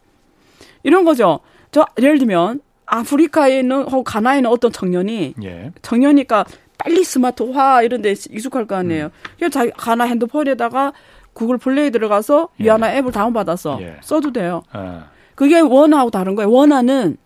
[0.83, 1.41] 이런 거죠.
[1.71, 5.73] 저 예를 들면 아프리카에 있는 혹 가나에 있는 어떤 청년이 예.
[5.83, 6.45] 청년이니까
[6.79, 9.07] 빨리 스마트화 이런 데 익숙할 거 아니에요.
[9.07, 9.11] 음.
[9.37, 10.93] 그냥 자기 가나 핸드폰에다가
[11.33, 12.65] 구글 플레이 들어가서 예.
[12.65, 13.97] 위안화 앱을 다운받아서 예.
[14.01, 14.63] 써도 돼요.
[14.73, 15.07] 아.
[15.35, 16.51] 그게 원하고 다른 거예요.
[16.51, 17.17] 원화는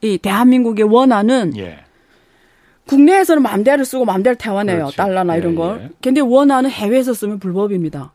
[0.00, 1.84] 이 대한민국의 원화는 예.
[2.86, 4.78] 국내에서는 마음대로 쓰고 마음대로 태환해요.
[4.78, 4.96] 그렇죠.
[4.96, 5.80] 달러나 이런 예, 걸.
[5.82, 5.90] 예.
[6.00, 8.12] 근데 원화는 해외에서 쓰면 불법입니다.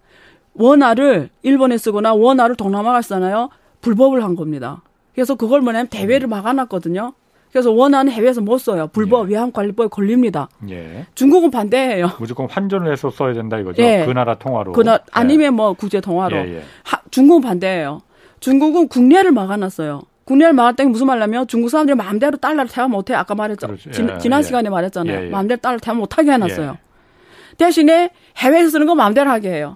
[0.56, 3.50] 원화를 일본에 쓰거나 원화를 동남아가 쓰잖아요.
[3.82, 4.82] 불법을 한 겁니다.
[5.13, 7.13] 그래서 그걸 뭐냐면 대회를 막아놨거든요.
[7.54, 8.88] 그래서 원하는 해외에서 못 써요.
[8.88, 9.36] 불법 예.
[9.36, 10.50] 외환관리법에 걸립니다.
[10.72, 11.06] 예.
[11.13, 12.10] 중국은 반대해요.
[12.20, 13.82] 무조건 환전을 해서 써야 된다 이거죠.
[13.84, 14.04] 예.
[14.08, 14.72] 그 나라 통화로.
[14.72, 15.00] 그나 예.
[15.12, 16.36] 아니면 뭐 국제 통화로.
[16.36, 16.63] 예, 예.
[16.84, 18.02] 하, 중국은 반대해요.
[18.39, 20.02] 중국은 국내를 막아놨어요.
[20.26, 23.13] 국내를 막았다는 게 무슨 말이냐면 중국 사람들이 마음대로 달러를 태워 못해.
[23.13, 23.68] 아까 말했죠.
[23.68, 23.92] 그렇죠.
[23.92, 25.30] 지, 지난 시간에 말했잖아요.
[25.30, 26.78] 마음대로 달러를 태워 못하게 해놨어요.
[27.60, 29.76] 대신에 해외에서 쓰는 거 마음대로 하게 해요.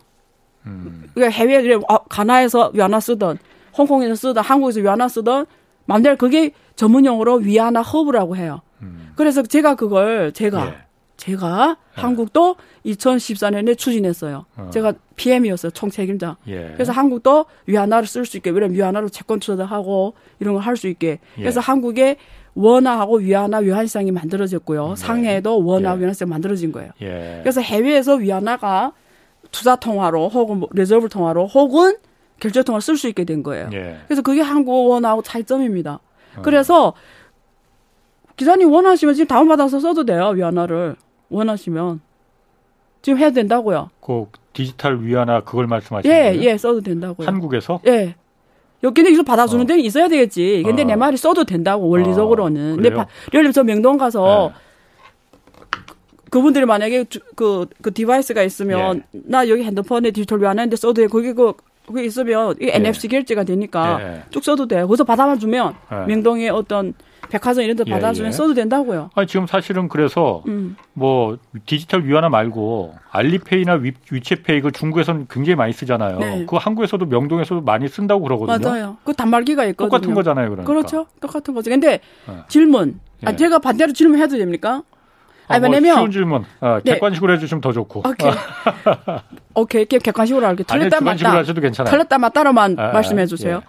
[0.65, 1.03] 음.
[1.13, 3.37] 그러니까 해외에 어, 가나에서 위안화 쓰던
[3.77, 5.45] 홍콩에서 쓰던 한국에서 위안화 쓰던
[5.87, 8.61] 마음대로 그게 전문용어로 위안화 허브라고 해요.
[8.83, 9.11] 음.
[9.15, 10.77] 그래서 제가 그걸 제가 예.
[11.17, 12.01] 제가 예.
[12.01, 14.45] 한국도 2014년에 추진했어요.
[14.55, 14.69] 어.
[14.71, 15.71] 제가 PM이었어요.
[15.71, 16.37] 총책임자.
[16.47, 16.71] 예.
[16.73, 20.87] 그래서 한국도 위안화를 쓸 수 있게 왜냐면 위안화로 채권 투자도 하고 이런 걸 할 수
[20.87, 21.19] 있게.
[21.37, 21.41] 예.
[21.41, 22.17] 그래서 한국에
[22.53, 24.85] 원화하고 위안화 위안시장이 만들어졌고요.
[24.85, 24.95] 음, 네.
[24.95, 25.99] 상해에도 원화 예.
[26.01, 26.91] 위안시장 만들어진 거예요.
[27.01, 27.39] 예.
[27.41, 28.91] 그래서 해외에서 위안화가
[29.51, 31.95] 투자 통화로 혹은 뭐 reserve 통화로 혹은
[32.39, 33.69] 결제 통화를 쓸 수 있게 된 거예요.
[33.73, 33.97] 예.
[34.07, 35.99] 그래서 그게 한국 원하고 차이점입니다.
[36.37, 36.41] 어.
[36.41, 36.93] 그래서
[38.35, 40.27] 기사님 원하시면 지금 다운받아서 써도 돼요.
[40.29, 40.95] 위안화를
[41.29, 42.01] 원하시면
[43.01, 43.89] 지금 해야 된다고요.
[43.99, 46.41] 그 디지털 위안화 그걸 말씀하시는 예, 거예요?
[46.43, 47.27] 예, 써도 된다고요.
[47.27, 47.81] 한국에서?
[47.87, 48.15] 예.
[48.83, 49.67] 여기는 이거 받아주는 어.
[49.67, 50.63] 데는 있어야 되겠지.
[50.65, 50.85] 근데 어.
[50.85, 52.73] 내 말이 써도 된다고 원리적으로는.
[52.73, 52.75] 어.
[52.75, 54.67] 근데 바, 예를 들어서 명동 가서 네.
[56.29, 59.19] 그분들이 만약에 그, 그 device가 있으면 예.
[59.25, 61.07] 나 여기 핸드폰에 디지털 위안화인데 써도 돼.
[61.07, 61.53] 거기 그
[61.87, 62.75] 그게 있으면 이게 예.
[62.75, 64.23] NFC 결제가 되니까 예.
[64.29, 64.85] 쭉 써도 돼요.
[64.87, 66.05] 거기서 받아만 주면 예.
[66.05, 66.93] 명동에 어떤
[67.29, 68.31] 백화점 이런 데 예, 받아주면 예.
[68.31, 69.09] 써도 된다고요.
[69.15, 70.75] 아니, 지금 사실은 그래서 음.
[70.93, 76.19] 뭐 디지털 위안화 말고 알리페이나 위, 위챗페이 그 중국에서는 굉장히 많이 쓰잖아요.
[76.19, 76.45] 네.
[76.47, 78.69] 그 한국에서도 명동에서도 많이 쓴다고 그러거든요.
[78.69, 78.97] 맞아요.
[79.03, 79.89] 그 단말기가 있거든요.
[79.89, 80.71] 똑같은 거잖아요, 그러니까.
[80.71, 81.07] 그렇죠.
[81.21, 81.69] 똑같은 거죠.
[81.69, 82.35] 근데 네.
[82.49, 82.99] 질문.
[83.25, 84.83] 아, 제가 반대로 질문해도 됩니까?
[85.47, 86.45] 아, 뭐 왜냐면 쉬운 질문.
[86.59, 87.37] 어, 객관식으로 네.
[87.37, 88.03] 해주시면 더 좋고.
[88.07, 88.31] 오케이.
[89.55, 89.85] 오케이.
[89.85, 90.65] 객관식으로 할게요.
[90.67, 91.37] 틀렸다 맞다.
[91.37, 91.89] 하셔도 괜찮아요.
[91.91, 93.61] 틀렸다 맞다로만 아, 말씀해 주세요.
[93.63, 93.67] 예.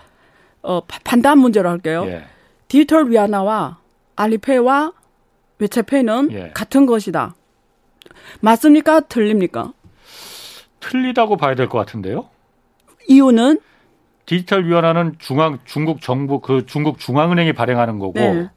[0.63, 2.05] 어, 판단 문제로 할게요.
[2.09, 2.25] 예.
[2.67, 3.79] 디지털 위안화와
[4.17, 4.93] 알리페이와
[5.61, 6.51] 외채페이는 예.
[6.55, 7.35] 같은 것이다.
[8.41, 9.01] 맞습니까?
[9.01, 9.73] 틀립니까?
[10.81, 12.29] 틀리다고 봐야 될 것 같은데요.
[13.09, 13.61] 이유는
[14.27, 18.49] 디지털 위안화는 중앙 중국 정부 그 중국 중앙은행이 발행하는 거고 네.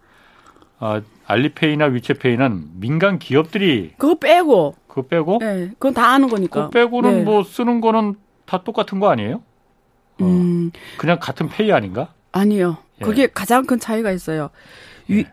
[0.82, 6.56] 어, 알리페이나 위챗페이는 민간 기업들이 그거 빼고 그거 빼고 네, 그건 다 아는 거니까.
[6.68, 7.24] 그거 빼고는 네.
[7.24, 8.16] 뭐 쓰는 거는
[8.46, 9.36] 다 똑같은 거 아니에요?
[10.20, 10.72] 어, 음.
[10.98, 12.14] 그냥 같은 페이 아닌가?
[12.32, 12.78] 아니요.
[13.00, 13.06] 예.
[13.06, 14.50] 그게 가장 큰 차이가 있어요.
[15.12, 15.16] 예.
[15.18, 15.26] 위,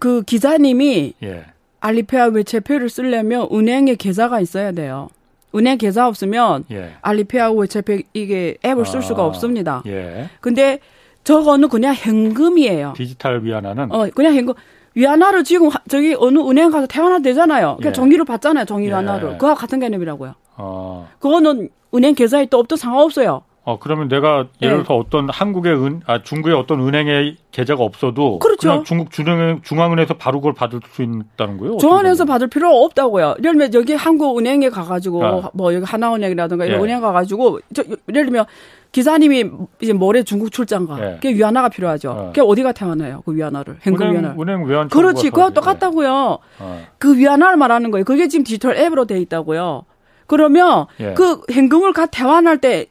[0.00, 1.46] 그 기자님이 예.
[1.80, 5.08] 알리페이와 위챗페이를 쓰려면 은행에 계좌가 있어야 돼요.
[5.54, 6.96] 은행 계좌 없으면 예.
[7.00, 9.82] 알리페이하고 위챗페이 이게 앱을 쓸 수가 아, 없습니다.
[9.86, 10.28] 예.
[10.40, 10.80] 근데
[11.24, 12.94] 저거는 그냥 현금이에요.
[12.96, 14.54] 디지털 위안화는 어 그냥 현금
[14.94, 17.76] 위안화를 지금 저기 어느 은행 가서 태환화 되잖아요.
[17.78, 17.92] 그러니까 예.
[17.92, 18.64] 종이를 받잖아요.
[18.64, 18.88] 종이 예.
[18.88, 19.32] 위안화를.
[19.38, 20.34] 그거 같은 개념이라고요.
[20.56, 21.08] 어.
[21.20, 23.42] 그거는 은행 계좌에 또 없도 상관없어요.
[23.68, 24.82] 어 그러면 내가 예를 네.
[24.82, 25.02] 들어 네.
[25.04, 28.66] 어떤 한국의 은, 아 중국의 어떤 은행에 계좌가 없어도 그렇죠.
[28.66, 31.76] 그냥 중국 중앙 중앙은행에서 바로 그걸 받을 수 있다는 거예요?
[31.76, 33.34] 중앙은행에서 받을 필요 없다고요.
[33.40, 35.50] 예를 들면 여기 한국은행에 가가지고 아.
[35.52, 36.76] 뭐 여기 하나은행이라든가 예.
[36.76, 38.46] 은행 가가지고 저 예를 들면
[38.92, 39.50] 기사님이
[39.82, 40.98] 이제 모레 중국 출장 가.
[40.98, 41.14] 예.
[41.16, 42.10] 그게 위안화가 필요하죠.
[42.10, 42.26] 어.
[42.28, 43.22] 그게 어디가 태어나요?
[43.26, 43.76] 그 위안화를.
[43.82, 44.34] 현금 위안화.
[44.40, 45.28] 은행 위안 그렇지.
[45.28, 46.38] 그거 똑같다고요.
[46.60, 46.86] 어.
[46.96, 48.06] 그 위안화를 말하는 거예요.
[48.06, 49.84] 그게 지금 디지털 앱으로 돼 있다고요.
[50.26, 51.12] 그러면 예.
[51.12, 52.86] 그 현금을 가 태환할 때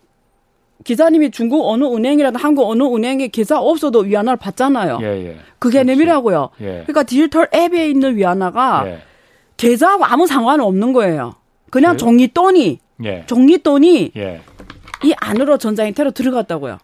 [0.83, 4.99] 기자님이 중국 어느 은행이라도 한국 어느 은행에 계좌 없어도 위안화를 받잖아요.
[5.01, 5.37] 예, 예.
[5.59, 6.49] 그 개념이라고요.
[6.61, 6.65] 예.
[6.65, 9.01] 그러니까 디지털 앱에 있는 위안화가 예.
[9.57, 11.35] 계좌하고 아무 상관 없는 거예요.
[11.71, 13.23] 그냥 그 종이돈이 예.
[13.25, 14.41] 종이돈이 예.
[15.03, 16.77] 이 안으로 전자형태로 들어갔다고요.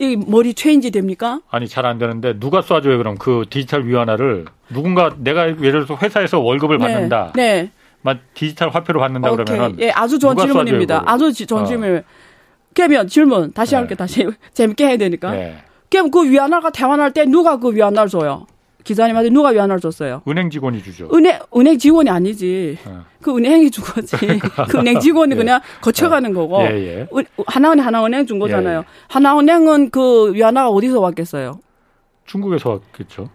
[0.00, 1.40] 이 머리 체인지 됩니까?
[1.50, 6.38] 아니 잘 안 되는데 누가 쏴줘요 그럼 그 디지털 위안화를 누군가 내가 예를 들어서 회사에서
[6.40, 6.84] 월급을 네.
[6.84, 7.32] 받는다.
[7.34, 7.70] 네.
[8.02, 9.44] 막 디지털 화폐로 받는다 오케이.
[9.44, 11.02] 그러면은 예 아주 좋은 질문입니다.
[11.06, 11.66] 아주 좋은 어.
[11.66, 12.04] 질문.
[12.78, 13.94] 그러면 질문 다시 할게 네.
[13.96, 15.32] 다시 재밌게 해야 되니까.
[15.32, 15.56] 네.
[15.90, 18.46] 그럼 그 위안화가 대환할 때 누가 그 위안화를 줘요?
[18.84, 20.22] 기사님한테 누가 위안화를 줬어요?
[20.28, 21.08] 은행 직원이 주죠.
[21.12, 22.78] 은행 은행 직원이 아니지.
[22.86, 23.04] 어.
[23.20, 24.16] 그 은행이 준 거지.
[24.70, 25.36] 그 은행 직원이 예.
[25.36, 26.62] 그냥 거쳐가는 거고.
[26.62, 26.68] 예,
[27.00, 27.08] 예.
[27.46, 28.78] 하나은행 하나은행 준 거잖아요.
[28.78, 28.84] 예, 예.
[29.08, 31.58] 하나은행은 그 위안화가 어디서 왔겠어요?
[32.26, 33.28] 중국에서 왔겠죠.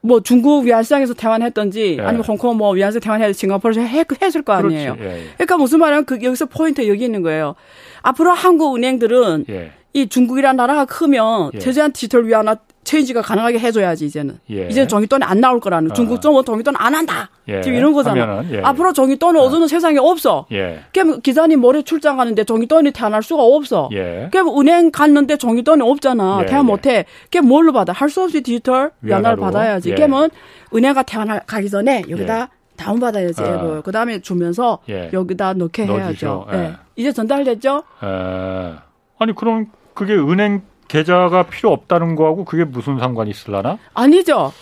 [0.00, 2.02] 뭐 중국 위안시장에서 대환했던지 예.
[2.02, 4.96] 아니면 홍콩 뭐 위안시 대환해서 싱가포르에서 했, 했을 거 아니에요.
[4.96, 7.54] 그러니까 무슨 말이냐면 그 여기서 포인트 여기 있는 거예요.
[8.02, 9.46] 앞으로 한국 은행들은
[9.94, 12.56] 이 중국이라는 나라가 크면 최대한 디지털 위안화
[12.88, 14.38] 체인지가 가능하게 해줘야지 이제는.
[14.50, 14.66] 예.
[14.68, 15.90] 이제 종이돈이 안 나올 거라는.
[15.90, 15.94] 어.
[15.94, 17.28] 중국 정부 종이돈 안 한다.
[17.46, 17.60] 예.
[17.60, 18.42] 지금 이런 거잖아.
[18.50, 18.62] 예.
[18.62, 19.44] 앞으로 종이돈을 어.
[19.44, 20.46] 얻는 세상에 없어.
[20.52, 20.80] 예.
[20.94, 23.90] 그럼 기사님 모레 출장 가는데 종이돈이 태어날 수가 없어.
[23.92, 24.28] 예.
[24.32, 26.40] 그럼 은행 갔는데 종이돈이 없잖아.
[26.42, 26.46] 예.
[26.46, 27.04] 태어 못해.
[27.24, 27.92] 그게 뭘로 받아?
[27.92, 29.90] 할 수 없이 디지털 위안화를 받아야지.
[29.90, 29.94] 예.
[29.94, 30.30] 그러면
[30.74, 32.48] 은행가 태어나기 전에 여기다
[32.78, 33.58] 다운 받아야지 어.
[33.58, 33.80] 뭐.
[33.82, 34.78] 그 다음에 주면서
[35.12, 36.46] 여기다 넣게 해야죠.
[36.54, 36.72] 예.
[36.96, 37.82] 이제 전달됐죠?
[38.00, 43.78] 아니 그럼 그게 은행 계좌가 필요 없다는 거하고 그게 무슨 상관이 있을라나?
[43.94, 44.52] 아니죠.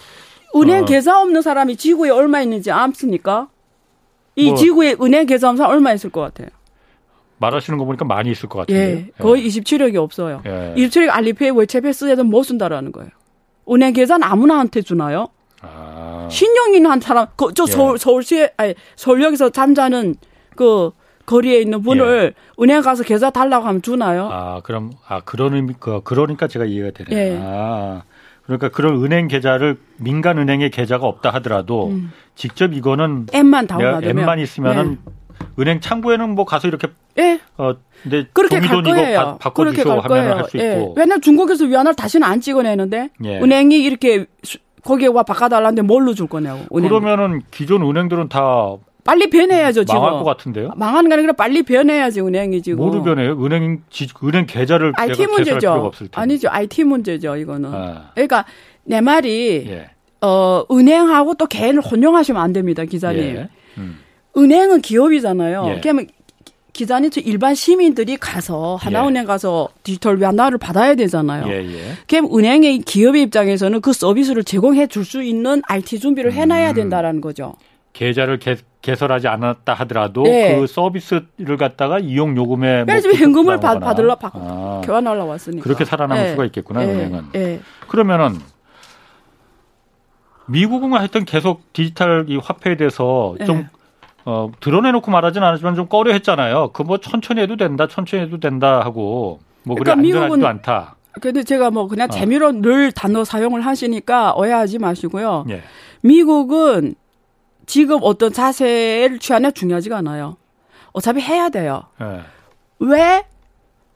[0.55, 0.85] 은행 어.
[0.85, 3.49] 계좌 없는 사람이 지구에 얼마 있는지 암습니까?
[4.35, 6.49] 이 뭐, 지구에 은행 계좌 없는 사람 얼마 있을 것 같아요?
[7.39, 8.81] 말하시는 거 보니까 많이 있을 것 같은데.
[8.81, 9.49] 예, 거의 예.
[9.49, 10.43] 27억이 없어요.
[10.47, 10.75] 예.
[10.77, 13.11] 27억 알리페이 외채페 쓰에도 못 쓴다라는 거예요.
[13.71, 15.29] 은행 계좌는 아무나한테 주나요?
[15.61, 16.29] 아.
[16.31, 17.71] 신용 있는 한 사람, 그, 저 예.
[17.71, 20.17] 서울, 서울시에, 아니, 서울역에서 잠자는
[20.55, 20.93] 그
[21.27, 22.63] 거리에 있는 분을 예.
[22.63, 24.29] 은행 가서 계좌 달라고 하면 주나요?
[24.33, 27.19] 아, 그럼 아 그런 의미 그 그러니까 제가 이해가 되네요.
[27.19, 27.39] 예.
[27.43, 28.03] 아.
[28.45, 32.13] 그러니까 그런 은행 계좌를 민간 은행에 계좌가 없다 하더라도 음.
[32.37, 35.13] 직접 이거는 앱만 다운받으면 앱만 있으면은 네.
[35.59, 37.41] 은행 창구에는 뭐 가서 이렇게 예.
[37.59, 39.39] 어 근데 그렇게 갈 거예요.
[39.41, 40.75] 바, 꿔주시 하면 할수 예.
[40.75, 40.95] 있고.
[40.97, 43.41] 왜냐면 중국에서 위안화를 다시는 안 찍어내는데 예.
[43.41, 44.27] 은행이 이렇게
[44.85, 46.61] 거기에 와 바꿔달라는데 뭘로 줄 거냐고.
[46.77, 46.89] 은행.
[46.89, 50.01] 그러면은 기존 은행들은 다 빨리 변해야죠 지금.
[50.01, 50.71] 망할 것 같은데요?
[50.77, 52.79] 망하는 게 아니라 빨리 변해야지 은행이 지금.
[52.79, 53.33] 뭐로 변해요?
[53.45, 53.83] 은행
[54.25, 55.93] 은행 계좌를 IT 문제죠.
[56.13, 56.49] 아니죠.
[56.51, 57.71] IT 문제죠 이거는.
[57.73, 58.11] 아.
[58.15, 58.45] 그러니까
[58.85, 59.91] 내 말이 예.
[60.21, 63.21] 어 은행하고 또 개인을 혼용하시면 안 됩니다 기자님.
[63.23, 63.49] 예.
[63.79, 63.99] 음.
[64.37, 65.65] 은행은 기업이잖아요.
[65.77, 65.81] 예.
[65.81, 66.07] 그러면
[66.73, 69.27] 기자님 일반 시민들이 가서 하나은행 예.
[69.27, 71.47] 가서 디지털 위안화를 받아야 되잖아요.
[71.51, 71.93] 예, 예.
[72.07, 76.75] 그럼 은행의 기업의 입장에서는 그 서비스를 제공해 줄 수 있는 IT 준비를 해놔야 음.
[76.75, 77.55] 된다라는 거죠.
[77.97, 80.55] 계좌를 개, 개설하지 않았다 하더라도 네.
[80.55, 86.23] 그 서비스를 갖다가 이용 요금에 뭐 현금을 받, 받으러 받, 아, 교환하러 왔으니까 그렇게 살아남을
[86.23, 86.31] 네.
[86.33, 86.93] 수가 있겠구나 네.
[86.93, 87.25] 은행은.
[87.33, 87.61] 네.
[87.89, 88.35] 그러면은
[90.47, 93.47] 미국은 하여튼 계속 디지털 이 화폐에 대해서 네.
[93.47, 93.67] 좀
[94.27, 96.73] 어, 드러내놓고 말하진 않았지만 좀 꺼려했잖아요.
[96.73, 100.97] 그 뭐 천천히 해도 된다, 천천히 해도 된다 하고 뭐 그러니까 그래 안전하지도 않다.
[101.23, 102.13] 근데 제가 뭐 그냥 어.
[102.13, 102.53] 재미로 어.
[102.53, 105.47] 늘 단어 사용을 하시니까 오해하지 마시고요.
[105.49, 105.63] 예.
[106.03, 106.95] 미국은
[107.67, 110.37] 지금 어떤 자세를 취하냐 중요하지가 않아요.
[110.93, 111.83] 어차피 해야 돼요.
[112.01, 112.21] 네.
[112.79, 113.25] 왜?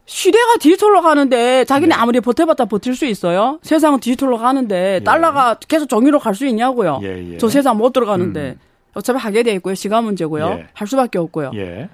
[0.06, 1.94] 시대가 디지털로 가는데 자기는 네.
[1.94, 3.60] 아무리 버텨봤다 버틸 수 있어요?
[3.62, 5.04] 세상은 디지털로 가는데 예.
[5.04, 6.98] 달러가 계속 정의로 갈 수 있냐고요.
[7.02, 7.38] 예, 예.
[7.38, 8.40] 저 세상 못 들어가는데.
[8.60, 8.60] 음.
[8.92, 9.76] 어차피 하게 돼 있고요.
[9.76, 10.46] 시간 문제고요.
[10.46, 10.66] 예.
[10.72, 11.52] 할 수밖에 없고요.
[11.54, 11.88] 예.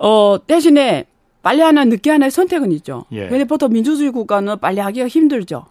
[0.00, 1.06] 어, 대신에
[1.42, 3.04] 빨리 하나 늦게 하나의 선택은 있죠.
[3.12, 3.28] 예.
[3.28, 5.66] 근데 보통 민주주의 국가는 빨리 하기가 힘들죠.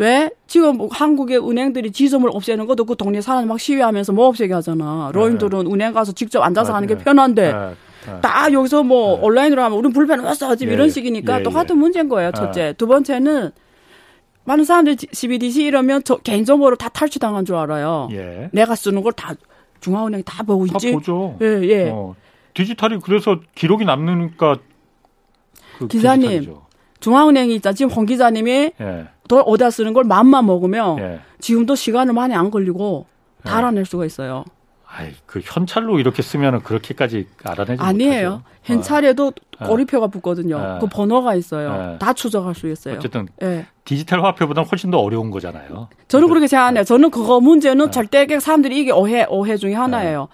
[0.00, 0.04] 예.
[0.04, 4.52] 왜 지금 뭐 한국의 은행들이 지점을 없애는 것도 그 동네 사람 막 시위하면서 뭐 없애게
[4.54, 5.10] 하잖아.
[5.12, 5.70] 로인들은 네.
[5.72, 6.74] 은행 가서 직접 앉아서 네.
[6.74, 7.58] 하는 게 편한데 네.
[8.06, 8.20] 네.
[8.22, 9.22] 딱 여기서 뭐 네.
[9.22, 11.80] 온라인으로 하면 우리는 불편 없어 지금 예, 이런 식이니까 예, 똑같은 예.
[11.80, 12.32] 문제인 거예요.
[12.32, 12.74] 첫째.
[12.78, 13.50] 두 번째는
[14.44, 18.08] 많은 사람들이 CBDC 이러면 저 개인 정보를 다 탈취당한 줄 알아요.
[18.12, 18.48] 예.
[18.52, 19.34] 내가 쓰는 걸 다
[19.80, 20.90] 중앙은행이 다 보고 있지.
[20.92, 21.36] 다 보죠.
[21.42, 21.90] 예, 예.
[21.90, 22.14] 어,
[22.54, 24.56] 디지털이 그래서 기록이 남으니까
[25.78, 26.66] 그 기자님 디지털이죠.
[27.00, 27.72] 중앙은행이 있다.
[27.72, 29.06] 지금 홍 기자님이 예.
[29.30, 31.20] 더 어디다 쓰는 걸 마음만 먹으면 예.
[31.38, 33.06] 지금도 시간을 많이 안 걸리고
[33.44, 33.58] 다 예.
[33.58, 34.44] 알아낼 수가 있어요.
[34.84, 38.30] 아이, 그 현찰로 이렇게 쓰면은 그렇게까지 알아내지 아니에요.
[38.30, 38.44] 못하죠.
[38.64, 39.66] 현찰에도 어.
[39.68, 40.56] 꼬리표가 붙거든요.
[40.56, 40.78] 어.
[40.80, 41.70] 그 번호가 있어요.
[41.70, 41.98] 어.
[42.00, 42.96] 다 추적할 수 있어요.
[42.96, 43.66] 어쨌든 예.
[43.84, 45.88] 디지털 화폐보다는 훨씬 더 어려운 거잖아요.
[46.08, 46.82] 저는 그렇게 생각해요.
[46.82, 50.26] 저는 그거 문제는 절대 사람들이 이게 오해 오해 중에 하나예요.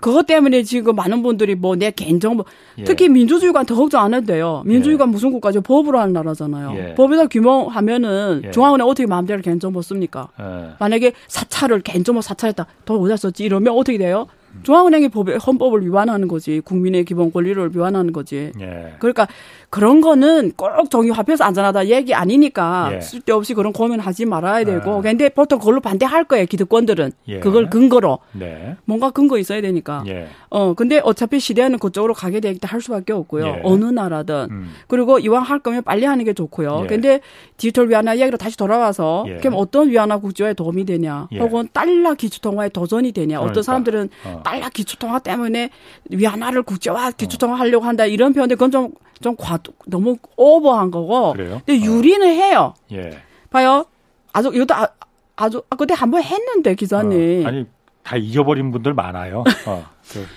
[0.00, 2.44] 그것 때문에 지금 많은 분들이 뭐 내 개인정보
[2.78, 2.84] 예.
[2.84, 4.62] 특히 민주주의가 더 걱정 안 해도 돼요.
[4.64, 5.08] 민주주의가 예.
[5.08, 5.60] 무슨 국가죠?
[5.60, 6.74] 법으로 하는 나라잖아요.
[6.76, 6.94] 예.
[6.94, 8.50] 법에다 규명하면은 예.
[8.50, 10.28] 중앙은행 어떻게 마음대로 개인정보 씁니까?
[10.40, 10.70] 예.
[10.80, 12.66] 만약에 사찰을 개인정보 사찰했다.
[12.84, 13.44] 더 어디다 썼지?
[13.44, 14.26] 이러면 어떻게 돼요?
[14.62, 16.60] 중앙은행이 법에 헌법을 위반하는 거지.
[16.64, 18.52] 국민의 기본 권리를 위반하는 거지.
[18.58, 18.94] 예.
[18.98, 19.28] 그러니까
[19.76, 23.00] 그런 거는 꼭 정유화폐에서 안전하다 얘기 아니니까 예.
[23.02, 24.94] 쓸데없이 그런 고민하지 말아야 되고.
[24.94, 25.00] 아.
[25.02, 26.46] 근데 보통 그걸로 반대할 거예요.
[26.46, 27.40] 기득권들은 예.
[27.40, 28.76] 그걸 근거로 네.
[28.86, 30.02] 뭔가 근거 있어야 되니까.
[30.06, 30.28] 예.
[30.48, 33.44] 어 근데 어차피 시대는 그쪽으로 가게 되겠다 할 수밖에 없고요.
[33.44, 33.60] 예.
[33.64, 34.72] 어느 나라든 음.
[34.88, 36.80] 그리고 이왕 할 거면 빨리 하는 게 좋고요.
[36.84, 36.86] 예.
[36.86, 37.20] 근데
[37.58, 39.36] 디지털 위안화 이야기로 다시 돌아와서 예.
[39.36, 43.36] 그럼 어떤 위안화 국제화에 도움이 되냐, 혹은 달러 기초통화에 도전이 되냐.
[43.36, 43.50] 그러니까.
[43.50, 44.42] 어떤 사람들은 어.
[44.42, 45.68] 달러 기초통화 때문에
[46.08, 51.32] 위안화를 국제화 기초통화 하려고 한다 이런 표현인데 그건 좀좀 과도 너무 오버한 거고.
[51.32, 51.62] 그래요?
[51.64, 52.30] 근데 유리는 어.
[52.30, 52.74] 해요.
[52.92, 53.18] 예.
[53.50, 53.84] 봐요.
[54.32, 54.88] 아주 이것도 아,
[55.36, 57.44] 아주 아 그때 한번 했는데 기자님.
[57.44, 57.66] 어, 아니
[58.02, 59.42] 다 잊어버린 분들 많아요.
[59.66, 59.86] 어,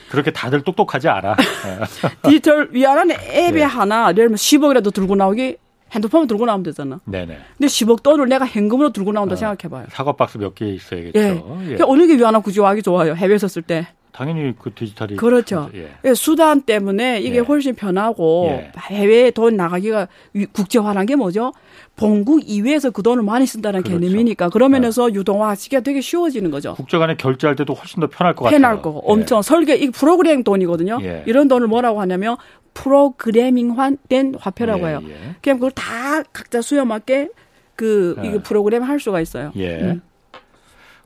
[0.09, 1.35] 그, 렇게 다들 똑똑하지 않아.
[2.23, 3.63] 디지털 위안화는 앱에 예.
[3.63, 5.57] 하나 예를 들면 10억이라도 들고 나오기
[5.91, 6.99] 핸드폰 들고 나오면 되잖아.
[7.05, 7.37] 네네.
[7.57, 9.87] 근데 10억 돈을 내가 현금으로 들고 나온다 어, 생각해봐요.
[9.91, 11.19] 사과 박스 몇 개 있어야겠죠.
[11.19, 11.71] 예.
[11.71, 11.77] 예.
[11.83, 13.13] 어느 게 위안화 구조하기 좋아요.
[13.15, 13.87] 해외에서 쓸 때.
[14.11, 15.69] 당연히 그 디지털이 그렇죠.
[15.73, 15.89] 예.
[16.03, 16.13] 예.
[16.13, 17.39] 수단 때문에 이게 예.
[17.39, 18.71] 훨씬 편하고 예.
[18.77, 20.07] 해외에 돈 나가기가
[20.51, 21.53] 국제화란 게 뭐죠?
[21.95, 23.99] 본국 이외에서 그 돈을 많이 쓴다는 그렇죠.
[23.99, 25.15] 개념이니까 그러면서 네.
[25.15, 26.73] 유동화하기가 되게 쉬워지는 거죠.
[26.75, 28.59] 국제 간에 결제할 때도 훨씬 더 편할 것 같아요.
[28.59, 30.99] 편할 거고 엄청 설계 이 프로그램 돈이거든요.
[31.01, 31.23] 예.
[31.25, 32.37] 이런 돈을 뭐라고 하냐면
[32.73, 35.01] 프로그래밍된 화폐라고 해요.
[35.41, 37.29] 그냥 그걸 다 각자 수요 맞게
[37.75, 39.51] 그 이게 프로그램 할 수가 있어요.
[39.55, 39.79] 예.
[39.81, 40.01] 음.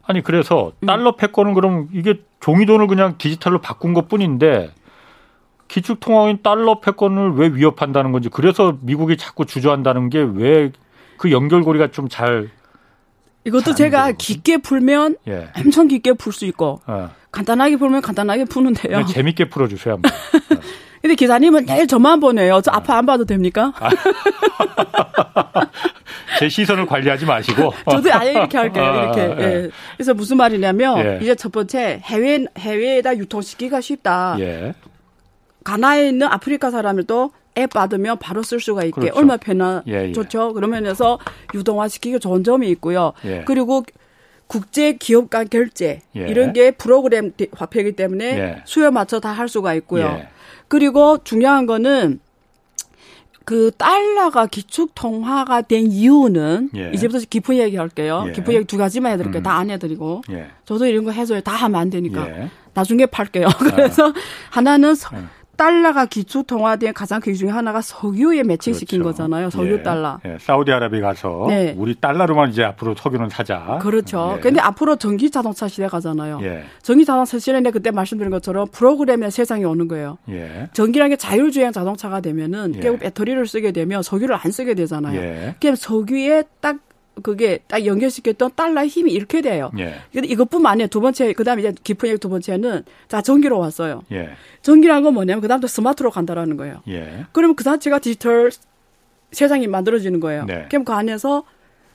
[0.05, 0.85] 아니 그래서 음.
[0.85, 4.71] 달러 패권은 그럼 이게 종이 돈을 그냥 디지털로 바꾼 것 뿐인데
[5.67, 10.71] 기축 통화인 달러 패권을 왜 위협한다는 건지 그래서 미국이 자꾸 주저한다는 게 왜
[11.17, 12.49] 그 연결고리가 좀잘
[13.45, 15.49] 이것도 제가 깊게 풀면 예.
[15.57, 17.09] 엄청 깊게 풀 수 있고 어.
[17.33, 19.05] 간단하게 풀면 간단하게 푸는데요.
[19.07, 19.99] 재밌게 풀어주세요.
[21.01, 22.61] 근데 기사님은 내일 저만 보내요.
[22.63, 23.73] 저 앞에 안 봐도 됩니까?
[23.77, 23.89] 아.
[26.39, 27.73] 제 시선을 관리하지 마시고.
[27.89, 28.83] 저도 아예 이렇게 할게요.
[28.85, 29.21] 아, 이렇게.
[29.21, 29.69] 아, 예.
[29.97, 31.19] 그래서 무슨 말이냐면 예.
[31.21, 34.37] 이제 첫 번째 해외 해외에다 유통시키기가 쉽다.
[34.39, 34.73] 예.
[35.65, 39.19] 가나에 있는 아프리카 사람들도 앱 받으면 바로 쓸 수가 있게 그렇죠.
[39.19, 40.11] 얼마 편하 예, 예.
[40.13, 40.53] 좋죠.
[40.53, 41.19] 그러면서
[41.53, 43.13] 유동화시키기 좋은 점이 있고요.
[43.25, 43.43] 예.
[43.45, 43.83] 그리고
[44.53, 46.27] 국제 기업 간 결제 예.
[46.27, 48.61] 이런 게 프로그램 화폐이기 때문에 예.
[48.65, 50.21] 수요 맞춰 다 할 수가 있고요.
[50.67, 52.19] 그리고 중요한 거는
[53.45, 56.91] 그 달러가 기축 통화가 된 이유는 예.
[56.93, 58.25] 이제부터 깊은 얘기 할게요.
[58.27, 58.31] 예.
[58.31, 59.41] 깊은 얘기 두 가지만 해드릴게요.
[59.41, 59.43] 음.
[59.43, 60.49] 다안 해드리고 예.
[60.65, 61.41] 저도 이런 거 해줘요.
[61.41, 62.49] 다 하면 안 되니까 예.
[62.75, 63.47] 나중에 팔게요.
[63.59, 64.13] 그래서 아.
[64.51, 65.23] 하나는 서, 예.
[65.55, 69.17] 달러가 기초 통화된 가장 그 중에 하나가 석유에 매칭시킨 그렇죠.
[69.17, 69.49] 거잖아요.
[69.49, 69.83] 석유 예.
[69.83, 70.19] 달러.
[70.25, 70.37] 예.
[70.39, 71.75] 사우디아라비아 가서 네.
[71.77, 73.79] 우리 달러로만 이제 앞으로 석유는 사자.
[73.81, 74.35] 그렇죠.
[74.37, 74.41] 예.
[74.41, 76.39] 근데 앞으로 전기 자동차 시대 가잖아요.
[76.43, 76.63] 예.
[76.81, 80.17] 전기 자동차 시대인데 그때 말씀드린 것처럼 프로그램의 세상이 오는 거예요.
[80.29, 80.69] 예.
[80.73, 82.79] 전기라는 게 자율주행 자동차가 되면은 예.
[82.79, 85.19] 결국 배터리를 쓰게 되면 석유를 안 쓰게 되잖아요.
[85.21, 85.55] 예.
[85.59, 86.77] 그럼 석유에 딱
[87.21, 89.71] 그게 딱 연결시켰던 달러의 힘이 이렇게 돼요.
[89.77, 90.01] 예.
[90.11, 90.87] 근데 이것뿐만 아니에요.
[90.87, 94.03] 두 번째, 그 다음에 이제 깊은 얘기 두 번째는 자, 전기로 왔어요.
[94.11, 94.29] 예.
[94.61, 96.81] 전기라는 건 뭐냐면 그 다음부터 스마트로 간다라는 거예요.
[96.87, 97.25] 예.
[97.31, 98.51] 그러면 그 자체가 디지털
[99.31, 100.45] 세상이 만들어지는 거예요.
[100.45, 100.65] 네.
[100.69, 101.43] 그럼 그 안에서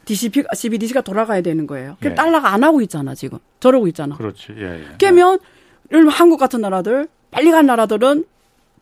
[0.04, 1.96] DCP, CBDC가 돌아가야 되는 거예요.
[2.00, 2.14] 그럼 예.
[2.14, 3.38] 달러가 안 하고 있잖아, 지금.
[3.60, 4.16] 저러고 있잖아.
[4.16, 4.54] 그렇지.
[4.56, 4.84] 예, 예.
[4.98, 5.38] 그러면,
[5.92, 8.24] 예를 한국 같은 나라들, 빨리 간 나라들은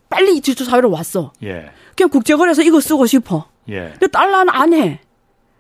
[0.09, 1.33] 빨리 디지털 사회로 왔어.
[1.42, 1.70] 예.
[1.96, 3.49] 그냥 국제거래에서 이거 쓰고 싶어.
[3.68, 3.88] 예.
[3.90, 5.01] 근데 달러는 안 해.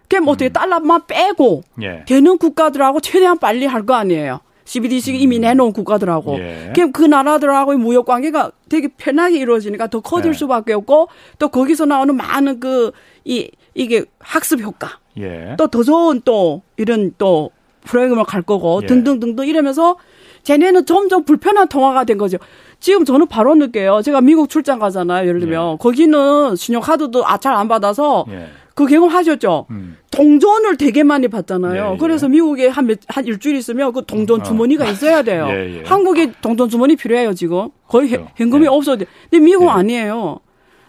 [0.08, 0.52] 그럼 어떻게 음.
[0.52, 2.04] 달러만 빼고 예.
[2.06, 4.40] 되는 국가들하고 최대한 빨리 할 거 아니에요.
[4.64, 5.16] CBDC 음.
[5.16, 6.38] 이미 내놓은 국가들하고.
[6.38, 6.72] 예.
[6.74, 10.34] 그럼 그 나라들하고의 무역 관계가 되게 편하게 이루어지니까 더 커질 예.
[10.34, 12.92] 수밖에 없고 또 거기서 나오는 많은 그
[13.28, 14.88] 이 이게 학습 효과.
[15.18, 15.56] 예.
[15.58, 17.50] 또더 좋은 또 이런 또
[17.84, 18.86] 프로그램을 갈 거고 예.
[18.86, 19.96] 등등등등 이러면서
[20.44, 22.38] 쟤네는 점점 불편한 통화가 된 거죠.
[22.78, 24.00] 지금 저는 바로 느껴요.
[24.02, 25.26] 제가 미국 출장 가잖아요.
[25.28, 25.76] 예를 들면 예.
[25.78, 28.46] 거기는 신용카드도 아, 잘 안 받아서 예.
[28.76, 29.66] 그 경험하셨죠?
[29.70, 29.96] 음.
[30.12, 31.88] 동전을 되게 많이 받잖아요.
[31.88, 31.96] 예, 예.
[31.98, 34.42] 그래서 미국에 한, 몇, 한 일주일 있으면 그 동전 어.
[34.44, 34.90] 주머니가 어.
[34.90, 35.48] 있어야 돼요.
[35.50, 37.70] 예, 예, 한국에 동전 주머니 필요해요, 지금.
[37.88, 38.30] 거의 그렇죠.
[38.36, 38.68] 현금이 예.
[38.68, 39.06] 없어도 돼.
[39.30, 39.72] 근데 미국 은 예.
[39.72, 40.38] 아니에요.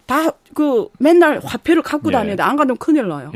[0.05, 2.41] 다 그 맨날 화폐를 갖고 다녀야 돼.
[2.41, 3.31] 안 가면 큰일 나요.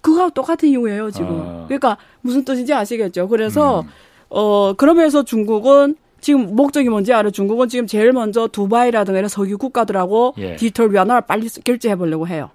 [0.00, 1.28] 그거하고 똑같은 이유예요, 지금.
[1.32, 1.64] 어.
[1.68, 3.28] 그러니까 무슨 뜻인지 아시겠죠?
[3.28, 3.88] 그래서, 음.
[4.30, 7.32] 어, 그러면서 중국은 지금 목적이 뭔지 알아?
[7.32, 12.48] 중국은 지금 제일 먼저 두바이라든가 이런 석유 국가들하고 디지털 위안화를 빨리 결제해 보려고 해요.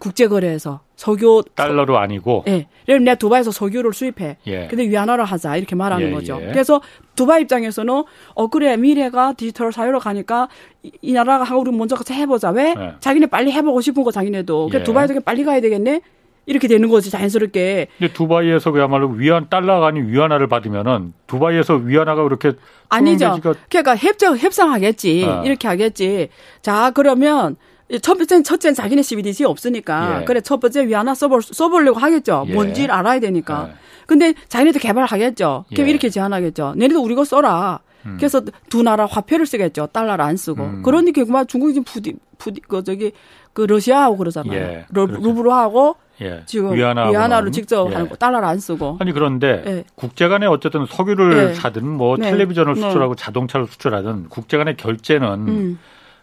[0.00, 2.66] 국제거래에서 석유 달러로 아니고 예.
[2.88, 4.38] 예를 내가 두바이에서 석유를 수입해.
[4.46, 4.66] 예.
[4.66, 6.38] 근데 위안화로 하자 이렇게 말하는 예, 거죠.
[6.42, 6.46] 예.
[6.46, 6.80] 그래서
[7.14, 10.48] 두바이 입장에서는 어 그래 미래가 디지털 사회로 가니까
[10.82, 12.50] 이, 이 나라가 하고 우리 먼저 같이 해보자.
[12.50, 12.74] 왜?
[12.76, 12.94] 예.
[12.98, 14.68] 자기네 빨리 해보고 싶은 거 자기네도.
[14.68, 14.84] 그래 예.
[14.84, 16.00] 두바이도 빨리 가야 되겠네.
[16.46, 17.88] 이렇게 되는 거지 자연스럽게.
[17.98, 22.54] 근데 두바이에서 그야말로 위안 달러가 아닌 위안화를 받으면은 두바이에서 위안화가 그렇게
[22.88, 23.38] 아니죠.
[23.68, 25.24] 그러니까 협정 협상하겠지.
[25.24, 25.42] 어.
[25.44, 26.30] 이렇게 하겠지.
[26.62, 27.56] 자 그러면
[27.98, 30.24] 첫 번째는 첫째는 자기네 CBDC 없으니까 예.
[30.24, 32.44] 그래 첫 번째 위안화 써볼 써보려고 하겠죠.
[32.48, 32.52] 예.
[32.52, 33.68] 뭔지를 알아야 되니까.
[33.70, 33.74] 예.
[34.06, 35.64] 근데 자기네도 개발하겠죠.
[35.70, 35.90] 그럼 예.
[35.90, 36.74] 이렇게 제안하겠죠.
[36.76, 37.80] 너네도 우리 거 써라.
[38.06, 38.16] 음.
[38.18, 39.88] 그래서 두 나라 화폐를 쓰겠죠.
[39.88, 40.62] 달러를 안 쓰고.
[40.62, 40.82] 음.
[40.82, 43.12] 그러니 결국 중국이 지금 부디 부디 그 저기
[43.52, 44.54] 그 러시아하고 그러잖아요.
[44.54, 46.42] 예, 루, 루블로하고 예.
[46.46, 47.94] 지금 위안화 위안화로 직접 예.
[47.94, 48.98] 하는 거 달러를 안 쓰고.
[49.00, 49.84] 아니 그런데 예.
[49.94, 51.54] 국제 간에 어쨌든 석유를 예.
[51.54, 52.30] 사든 뭐 네.
[52.30, 52.80] 텔레비전을 네.
[52.80, 55.78] 수출하고 자동차를 수출하든 국제 간의 결제는 음.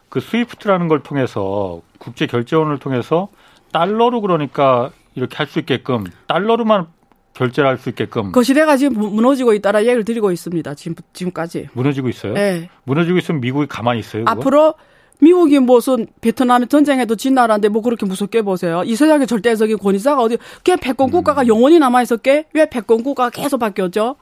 [0.10, 3.28] 그 SWIFT라는 걸 통해서 국제 결제원을 통해서
[3.72, 6.88] 달러로 그러니까 이렇게 할 수 있게끔 달러로만
[7.34, 8.32] 결제를 할 수 있게끔.
[8.32, 10.74] 그 시대가 지금 무너지고 있다라 얘기를 드리고 있습니다.
[10.76, 11.70] 지금 지금까지.
[11.74, 12.34] 무너지고 있어요?
[12.34, 12.70] 네.
[12.86, 14.26] 무너지고 있으면 미국이 가만히 있어요.
[14.26, 14.32] 그거?
[14.32, 14.74] 앞으로
[15.20, 18.84] 미국이 무슨 베트남의 전쟁에도 진 나라인데 뭐 그렇게 무섭게 보세요.
[18.86, 21.48] 이 세상의 절대적인 권위자가 어디 걔 패권 국가가 음.
[21.48, 22.46] 영원히 남아 있었게?
[22.54, 24.16] 왜 패권 국가가 계속 바뀌었죠?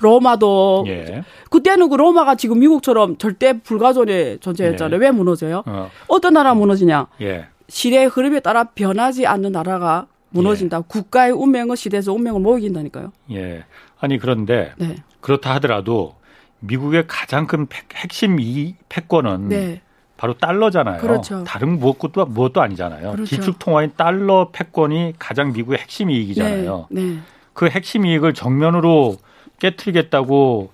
[0.00, 1.24] 로마도 예.
[1.50, 4.96] 그때는 그 로마가 지금 미국처럼 절대 불가존의 존재였잖아요.
[4.96, 5.04] 예.
[5.04, 5.62] 왜 무너져요?
[5.66, 6.20] 어.
[6.20, 7.06] 떤 나라 무너지냐?
[7.22, 7.46] 예.
[7.68, 10.78] 시대의 흐름에 따라 변하지 않는 나라가 무너진다.
[10.78, 10.82] 예.
[10.86, 13.12] 국가의 운명은 시대에서 운명을 모이긴다니까요.
[13.32, 13.64] 예.
[13.98, 14.96] 아니 그런데 네.
[15.20, 16.14] 그렇다 하더라도
[16.60, 19.82] 미국의 가장 큰 핵심 이 패권은 네.
[20.16, 21.00] 바로 달러잖아요.
[21.00, 21.44] 그렇죠.
[21.44, 23.12] 다른 무엇도 무엇도 아니잖아요.
[23.12, 23.36] 그렇죠.
[23.36, 26.88] 기축 통화인 달러 패권이 가장 미국의 핵심 이익이잖아요.
[26.90, 27.02] 네.
[27.02, 27.18] 네.
[27.54, 29.16] 그 핵심 이익을 정면으로
[29.60, 30.70] 깨뜨리겠다고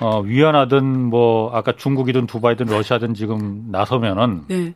[0.00, 4.74] 어, 위안하든 뭐 아까 중국이든 두바이든 러시아든 지금 나서면은 네.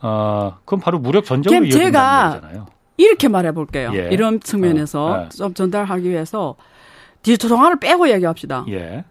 [0.00, 2.66] 어, 그건 바로 무력 전쟁으로 이어진다는 거잖아요.
[2.96, 3.90] 이렇게 말해 볼게요.
[3.94, 4.08] 예.
[4.12, 5.28] 이런 측면에서 어, 네.
[5.30, 6.56] 좀 전달하기 위해서
[7.22, 8.66] 디지털 통화를 빼고 얘기합시다.
[8.68, 9.04] 예.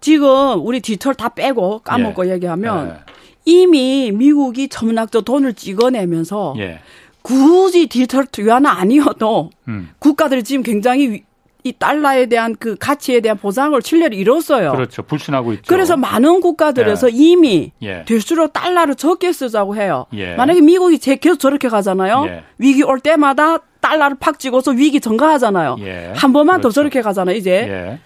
[0.00, 2.32] 지금 우리 디지털 다 빼고 까먹고 예.
[2.32, 3.12] 얘기하면 예.
[3.44, 6.80] 이미 미국이 천문학적 돈을 찍어내면서 예.
[7.22, 9.90] 굳이 디지털 위안화 아니어도 음.
[9.98, 11.24] 국가들이 지금 굉장히
[11.66, 14.72] 이 달러에 대한 그 가치에 대한 보상을 신뢰를 잃었어요.
[14.72, 15.02] 그렇죠.
[15.02, 15.64] 불신하고 있죠.
[15.66, 17.14] 그래서 많은 국가들에서 예.
[17.14, 18.04] 이미 예.
[18.06, 20.04] 될수록 달러를 적게 쓰자고 해요.
[20.12, 20.34] 예.
[20.34, 22.26] 만약에 미국이 계속 저렇게 가잖아요.
[22.28, 22.44] 예.
[22.58, 25.76] 위기 올 때마다 달러를 팍 찍어서 위기 전가하잖아요.
[25.80, 26.12] 예.
[26.14, 26.68] 한 번만 그렇죠.
[26.68, 27.34] 더 저렇게 가잖아요.
[27.34, 27.98] 이제 예.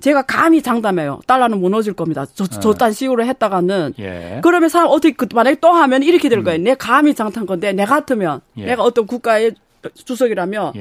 [0.00, 1.20] 제가 감히 장담해요.
[1.26, 2.26] 달러는 무너질 겁니다.
[2.34, 3.94] 저, 저딴 식으로 했다가는.
[4.42, 6.44] 그러면 사람 어떻게, 그 만약에 또 하면 이렇게 될 음.
[6.44, 6.58] 거예요.
[6.58, 6.64] 음.
[6.64, 9.52] 내 감히 장탄 건데, 내 같으면, 내가 어떤 국가의
[9.94, 10.72] 주석이라면,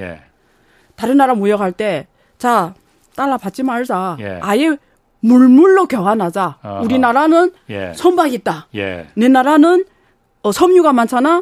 [1.02, 2.06] 다른 나라 무역할 때,
[2.38, 2.76] 자,
[3.16, 4.18] 달러 받지 말자.
[4.20, 4.38] 예.
[4.44, 4.78] 아예
[5.22, 6.58] 물물로 교환하자.
[6.64, 6.82] 어허.
[6.84, 7.92] 우리나라는 예.
[7.96, 8.68] 선박 있다.
[8.76, 9.08] 예.
[9.16, 9.84] 내 나라는
[10.44, 11.42] 어, 섬유가 많잖아.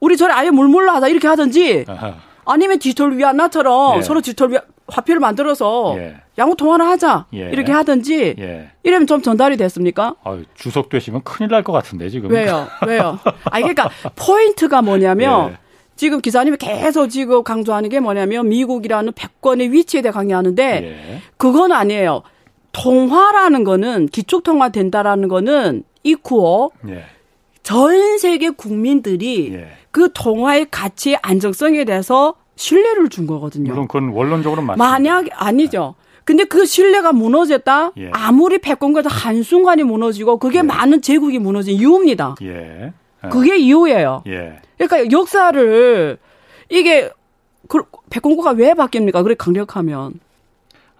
[0.00, 1.06] 우리 저래 아예 물물로 하자.
[1.06, 1.84] 이렇게 하든지.
[1.88, 2.14] 어허.
[2.44, 4.02] 아니면 디지털 위안화처럼 예.
[4.02, 4.58] 서로 디지털 위
[4.88, 6.16] 화폐를 만들어서 예.
[6.38, 7.26] 양호 통화를 하자.
[7.34, 7.50] 예.
[7.50, 8.34] 이렇게 하든지.
[8.82, 10.16] 이러면 좀 전달이 됐습니까?
[10.24, 12.30] 아유, 주석 되시면 큰일 날 것 같은데 지금.
[12.32, 12.66] 왜요?
[12.88, 13.20] 왜요?
[13.44, 15.56] 아 그러니까 포인트가 뭐냐면
[15.96, 21.20] 지금 기자님이 계속 지금 강조하는 게 뭐냐면 미국이라는 백권의 위치에 대해 강조하는데 예.
[21.36, 22.22] 그건 아니에요.
[22.72, 27.04] 통화라는 거는 기축 통화 된다라는 거는 이쿠어 예.
[27.62, 29.68] 전 세계 국민들이 예.
[29.90, 33.70] 그 통화의 가치 안정성에 대해서 신뢰를 준 거거든요.
[33.72, 34.84] 물론 그건 원론적으로 맞습니다.
[34.84, 35.94] 만약 아니죠.
[36.24, 37.92] 근데 그 신뢰가 무너졌다.
[37.98, 38.10] 예.
[38.12, 40.62] 아무리 패권과도 한 순간이 무너지고 그게 예.
[40.62, 42.36] 많은 제국이 무너진 이유입니다.
[42.42, 42.92] 예.
[43.30, 44.24] 그게 이유예요.
[44.82, 44.86] 예.
[44.86, 46.18] 그러니까 역사를
[46.68, 47.10] 이게
[47.68, 49.22] 그 백공고가 왜 바뀝니까?
[49.22, 50.14] 그래 강력하면.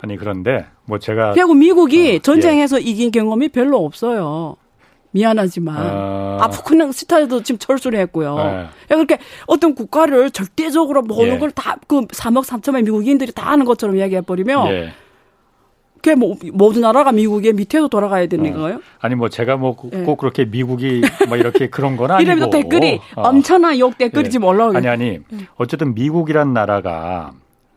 [0.01, 2.85] 아니 그런데 뭐 제가 그리고 미국이 어, 전쟁에서 예.
[2.85, 4.57] 이긴 경험이 별로 없어요.
[5.12, 6.39] 미안하지만 어...
[6.41, 8.37] 아프가니스탄에도 지금 철수를 했고요.
[8.37, 8.68] 네.
[8.89, 11.39] 그렇게 어떤 국가를 절대적으로 모든 예.
[11.39, 14.93] 걸다 그 3억 3천만 미국인들이 다 하는 것처럼 이야기해 버리면 예.
[16.03, 18.59] 그게 뭐 모든 나라가 미국의 밑에서 돌아가야 되는 어.
[18.59, 18.80] 거예요?
[18.98, 20.16] 아니 뭐 제가 뭐꼭 네.
[20.18, 23.22] 그렇게 미국이 뭐 이렇게 그런 건 아니고 이러면 댓글이 어.
[23.22, 24.44] 엄청난 욕 댓글이지 네.
[24.44, 24.72] 몰라.
[24.74, 25.20] 아니 아니
[25.57, 27.32] 어쨌든 미국이란 나라가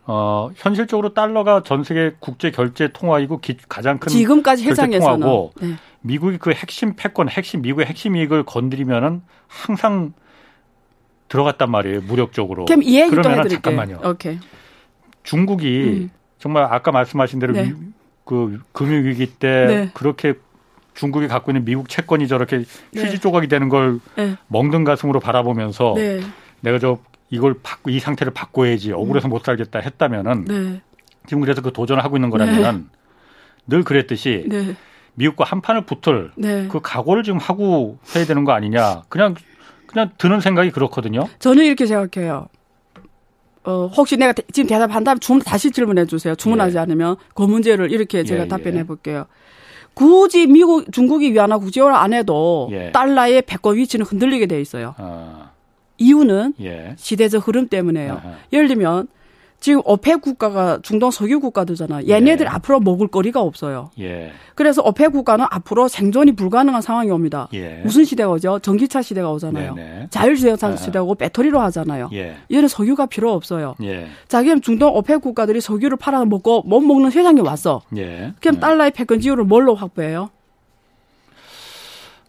[0.08, 5.76] 어 현실적으로 달러가 전 세계 국제 결제 통화이고 기, 가장 큰 지금까지 해상에서는 네.
[6.02, 10.14] 미국이 그 핵심 패권, 핵심 미국의 핵심 이익을 건드리면은 항상
[11.28, 12.66] 들어갔단 말이에요 무력적으로.
[12.66, 13.62] 그럼 이 얘기 또 해드릴게요.
[13.62, 14.00] 잠깐만요.
[14.04, 14.40] 오케이.
[15.24, 16.10] 중국이 음.
[16.40, 17.74] 정말 아까 말씀하신 대로 네.
[18.26, 19.92] 그 금융 위기 때 네.
[19.94, 20.34] 그렇게
[20.96, 23.04] 중국이 갖고 있는 미국 채권이 저렇게 네.
[23.04, 24.36] 휴지 조각이 되는 걸 네.
[24.48, 26.22] 먹는 가슴으로 바라보면서 네.
[26.62, 26.98] 내가 저
[27.30, 29.30] 이걸 바꾸 이 상태를 바꿔야지 억울해서 음.
[29.30, 30.82] 못 살겠다 했다면은 네.
[31.28, 32.90] 지금 그래서 그 도전을 하고 있는 거라면
[33.68, 34.48] 늘 그랬듯이
[35.16, 36.32] 미국과 한판을 붙을
[36.70, 39.36] 그 각오를 지금 하고 해야 되는 거 아니냐 그냥
[39.88, 41.28] 그냥 드는 생각이 그렇거든요.
[41.40, 42.48] 저는 이렇게 생각해요.
[43.66, 46.36] 어, 혹시 내가 지금 대답한다면 주문 다시 질문해 주세요.
[46.36, 46.82] 주문하지 예.
[46.82, 48.84] 않으면 그 문제를 이렇게 제가 예, 답변해 예.
[48.84, 49.26] 볼게요.
[49.94, 52.92] 굳이 미국, 중국이 위안화 국제화를 안 해도 예.
[52.92, 54.94] 달러의 패권 위치는 흔들리게 돼 있어요.
[54.98, 55.52] 아.
[55.98, 56.94] 이유는 예.
[56.98, 58.14] 시대적 흐름 때문에요.
[58.14, 58.36] 아하.
[58.52, 59.08] 예를 들면
[59.60, 62.08] 지금 오펙 국가가 중동 석유 국가들잖아.
[62.08, 62.50] 얘네들 예.
[62.50, 63.90] 앞으로 먹을 거리가 없어요.
[64.00, 64.32] 예.
[64.54, 67.48] 그래서 오펙 국가는 앞으로 생존이 불가능한 상황이 옵니다.
[67.54, 67.82] 예.
[67.84, 68.60] 무슨 시대가 오죠?
[68.60, 69.74] 전기차 시대가 오잖아요.
[69.74, 70.08] 네네.
[70.12, 72.10] 자율주행차 시대고 배터리로 하잖아요.
[72.14, 72.38] 예.
[72.52, 73.76] 얘는 석유가 필요 없어요.
[73.82, 74.08] 예.
[74.28, 77.82] 자, 그럼 중동 오펙 국가들이 석유를 팔아 먹고 못 먹는 세상이 왔어.
[77.98, 78.34] 예.
[78.42, 80.30] 그럼 달러의 패권 지위를 뭘로 확보해요?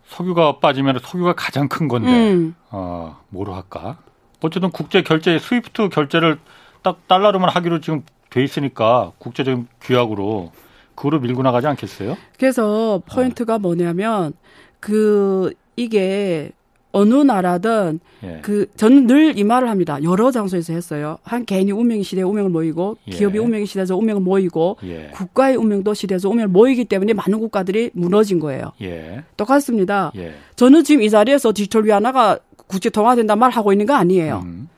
[0.09, 2.55] 석유가 빠지면 석유가 가장 큰 건데 음.
[2.70, 3.99] 어, 뭐로 할까?
[4.41, 6.39] 어쨌든 국제 결제 SWIFT 결제를
[6.87, 10.53] 딱 달러로만 하기로 지금 돼 있으니까 국제적인 규약으로
[10.95, 12.16] 그거로 밀고 나가지 않겠어요?
[12.39, 14.34] 그래서 포인트가 뭐냐면
[14.78, 16.53] 그 이게
[16.93, 18.39] 어느 나라든 예.
[18.43, 19.99] 그 저는 늘 이 말을 합니다.
[20.05, 21.18] 여러 장소에서 했어요.
[21.24, 23.11] 한 개인이 운명의 시대에 운명을 못 이기고 예.
[23.11, 25.09] 기업이 운명의 시대에서 운명을 못 이기고 예.
[25.12, 28.70] 국가의 운명도 시대에서 운명을 못 이기기 때문에 많은 국가들이 무너진 거예요.
[28.80, 29.24] 예.
[29.37, 30.12] 똑같습니다.
[30.16, 30.34] 예.
[30.55, 34.43] 저는 지금 이 자리에서 디지털 위안화가 국제 통화된다 말 하고 있는 거 아니에요.
[34.45, 34.68] 음.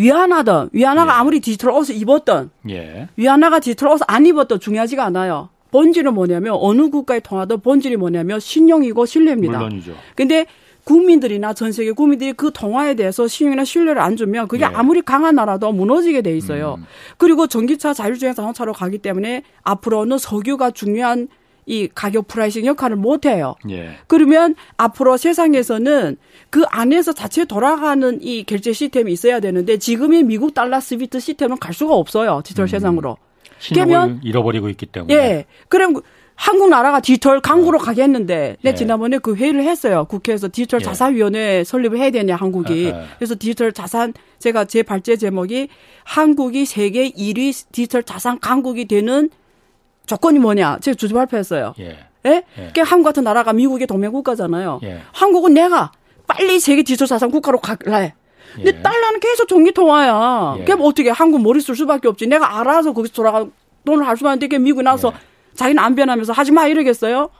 [0.00, 1.16] 위안화든 위안화가 예.
[1.16, 2.50] 아무리 디지털 옷을 입었든
[3.16, 5.50] 위안화가 디지털 옷을 안 입었든 중요하지가 않아요.
[5.70, 9.58] 본질은 뭐냐면 어느 국가의 통화도 본질이 뭐냐면 신용이고 신뢰입니다.
[9.58, 9.94] 물론이죠.
[10.16, 10.46] 근데
[10.84, 14.74] 국민들이나 전 세계 국민들이 그 통화에 대해서 신용이나 신뢰를 안 주면 그게 네.
[14.74, 16.76] 아무리 강한 나라도 무너지게 돼 있어요.
[16.78, 16.86] 음.
[17.18, 21.28] 그리고 전기차 자율주행 자동차로 가기 때문에 앞으로는 석유가 중요한
[21.70, 23.54] 이 가격 pricing 역할을 못 해요.
[23.70, 23.90] 예.
[24.08, 26.16] 그러면 앞으로 세상에서는
[26.50, 31.72] 그 안에서 자체 돌아가는 이 결제 시스템이 있어야 되는데 지금의 미국 달러 SWIFT 시스템은 갈
[31.72, 32.40] 수가 없어요.
[32.42, 32.66] 디지털 음.
[32.66, 33.16] 세상으로.
[33.60, 35.14] 신용을 잃어버리고 있기 때문에.
[35.14, 35.44] 예.
[35.68, 36.00] 그럼
[36.34, 37.80] 한국 나라가 디지털 강국으로 어.
[37.80, 38.74] 가겠는데, 내 예.
[38.74, 40.06] 지난번에 그 회의를 했어요.
[40.06, 40.84] 국회에서 디지털 예.
[40.84, 42.86] 자산위원회 설립을 해야 되냐, 한국이.
[42.86, 43.04] 예.
[43.18, 45.68] 그래서 디지털 자산, 제가 제 발제 제목이
[46.02, 49.28] 한국이 세계 1위 디지털 자산 강국이 되는
[50.10, 50.78] 조건이 뭐냐.
[50.80, 51.74] 제가 주제 발표했어요.
[51.78, 51.98] 예?
[52.26, 52.42] 예?
[52.54, 54.80] 그러니까 한국 같은 나라가 미국의 동맹 국가잖아요.
[54.82, 55.00] 예.
[55.12, 55.92] 한국은 내가
[56.26, 58.14] 빨리 세계 디지털 자산 국가로 갈래.
[58.56, 58.82] 근데 예.
[58.82, 60.56] 달러는 계속 종기 통화야.
[60.58, 60.64] 예.
[60.64, 62.26] 그럼 어떻게 한국 머리 쓸 수밖에 없지.
[62.26, 63.46] 내가 알아서 거기서 돌아가
[63.84, 65.54] 돈을 할 수만 있는데 미국 나서 예.
[65.54, 67.30] 자기는 안 변하면서 하지 마 이러겠어요?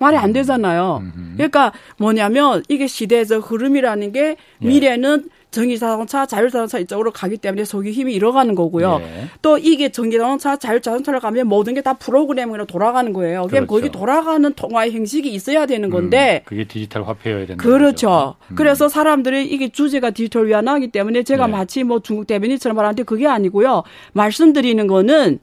[0.00, 1.02] 말이 안 되잖아요.
[1.36, 4.66] 그러니까 뭐냐면 이게 시대에서 흐름이라는 게 예.
[4.66, 9.00] 미래는 전기자동차, 자율자동차 이쪽으로 가기 때문에 속이 힘이 잃어가는 거고요.
[9.02, 9.24] 예.
[9.42, 13.46] 또 이게 전기자동차, 자율자동차를 가면 모든 게 다 프로그램으로 돌아가는 거예요.
[13.48, 13.66] 그럼 그렇죠.
[13.66, 16.42] 거기 돌아가는 통화의 형식이 있어야 되는 건데.
[16.44, 17.62] 음, 그게 디지털 화폐여야 된다.
[17.62, 18.36] 그렇죠.
[18.50, 18.54] 음.
[18.54, 21.50] 그래서 사람들이 이게 주제가 디지털 위안화이기 때문에 제가 예.
[21.50, 23.82] 마치 뭐 중국 대변인처럼 말하는데 그게 아니고요.
[24.12, 25.38] 말씀드리는 거는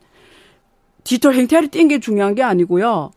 [1.03, 3.11] 디지털 행태를 띈 게 중요한 게 아니고요.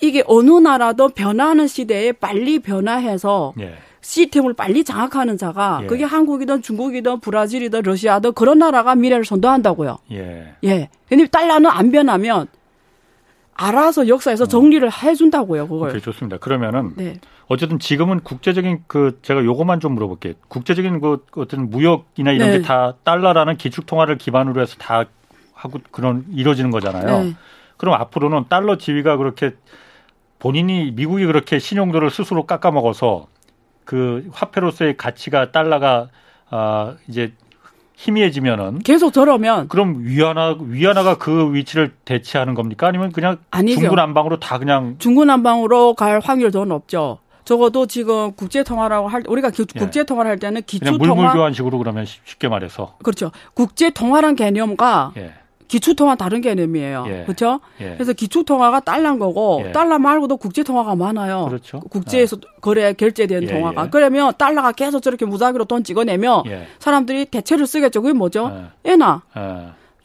[0.00, 3.74] 이게 어느 나라도 변화하는 시대에 빨리 변화해서 예.
[4.04, 5.86] 시스템을 빨리 장악하는 자가 예.
[5.86, 9.98] 그게 한국이든 중국이든 브라질이든 러시아든 그런 나라가 미래를 선도한다고요.
[10.12, 10.54] 예.
[10.62, 10.88] 예.
[11.08, 12.46] 근데 달러는 안 변하면
[13.54, 15.88] 알아서 역사에서 정리를 해준다고요, 그걸.
[15.88, 16.38] 오케이, 좋습니다.
[16.38, 17.14] 그러면은 네.
[17.46, 20.34] 어쨌든 지금은 국제적인 그 제가 요것만 좀 물어볼게요.
[20.48, 22.58] 국제적인 그 어떤 무역이나 이런 네.
[22.58, 25.04] 게다 달러라는 기축 통화를 기반으로 해서 다
[25.54, 27.22] 하고 그런 이루어지는 거잖아요.
[27.22, 27.34] 네.
[27.76, 29.52] 그럼 앞으로는 달러 지위가 그렇게
[30.38, 33.28] 본인이 미국이 그렇게 신용도를 스스로 깎아먹어서
[33.84, 36.08] 그 화폐로서의 가치가 달러가
[36.50, 37.32] 아 이제
[37.96, 43.80] 희미해지면은 계속 저러면 그럼 위안화 위안화가 그 위치를 대체하는 겁니까 아니면 그냥 아니죠.
[43.80, 47.18] 중구난방으로 다 그냥 중구난방으로 갈 확률 더 높죠.
[47.44, 49.78] 적어도 지금 국제 통화라고 할 우리가 예.
[49.78, 53.30] 국제 통화를 할 때는 기초 통화 물물 교환식으로 그러면 쉽게 말해서 그렇죠.
[53.52, 55.34] 국제 통화란 개념과 예.
[55.68, 57.04] 기초통화 다른 개념이에요.
[57.08, 57.22] 예.
[57.24, 57.60] 그렇죠?
[57.80, 57.94] 예.
[57.94, 59.72] 그래서 기초통화가 달러인 거고 예.
[59.72, 61.46] 달러 말고도 국제통화가 많아요.
[61.46, 61.80] 그렇죠.
[61.80, 62.60] 국제에서 아.
[62.60, 63.84] 거래 결제된 예, 통화가.
[63.84, 63.88] 예.
[63.90, 66.66] 그러면 달러가 계속 저렇게 무작위로 돈 찍어내면 예.
[66.78, 68.02] 사람들이 대체를 쓰겠죠.
[68.02, 68.52] 그게 뭐죠?
[68.84, 69.22] 에나.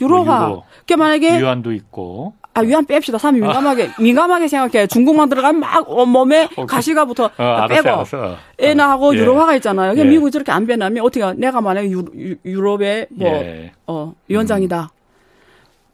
[0.02, 0.48] 유로화.
[0.48, 2.34] 뭐그 만약에 유한도 있고.
[2.54, 3.20] 아, 위안 뺍시다.
[3.20, 4.88] 사람이 민감하게, 민감하게 생각해.
[4.88, 7.90] 중국만 들어가면 막 몸에 가시가 붙어 어, 빼고.
[7.90, 8.36] 알았어.
[8.58, 9.94] 에나하고 유로화가 있잖아요.
[9.94, 12.04] 그냥 미국이 저렇게 안 변하면 어떻게, 내가 만약에 유,
[12.44, 13.32] 유럽의 뭐,
[13.88, 14.90] 어, 위원장이다.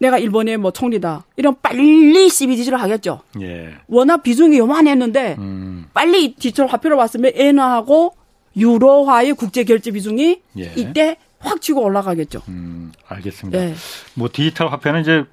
[0.06, 0.08] 음.
[0.08, 1.26] 내가 일본의 뭐 총리다.
[1.36, 3.22] 이런 빨리 CBDC를 하겠죠.
[3.41, 3.74] 예.
[3.88, 5.86] 워낙 비중이 요만했는데 음.
[5.93, 8.14] 빨리 디지털 화폐로 왔으면 엔화하고
[8.56, 10.72] 유로화의 국제 결제 비중이 예.
[10.76, 12.41] 이때 확 치고 올라가겠죠.
[12.47, 13.60] 음, 알겠습니다.
[13.60, 13.74] 예.
[14.14, 15.26] 뭐 디지털 화폐는 이제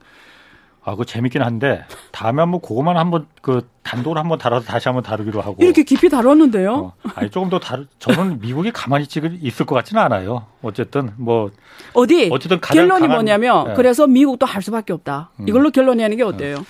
[0.84, 5.40] 아, 그 재밌긴 한데 다음에 한번 그거만 한번 그 단독으로 한번 다뤄서 다시 한번 다루기로
[5.40, 6.74] 하고 이렇게 깊이 다뤘는데요.
[6.74, 7.86] 어, 아니 조금 더 다루.
[8.00, 9.06] 저는 미국이 가만히
[9.42, 10.46] 있을 것 같지는 않아요.
[10.60, 11.50] 어쨌든 뭐
[11.94, 13.74] 어디 어쨌든 결론이 강한, 뭐냐면 네.
[13.74, 15.30] 그래서 미국도 할 수밖에 없다.
[15.38, 15.48] 음.
[15.48, 16.56] 이걸로 결론 내는 게 어때요?
[16.56, 16.64] 음.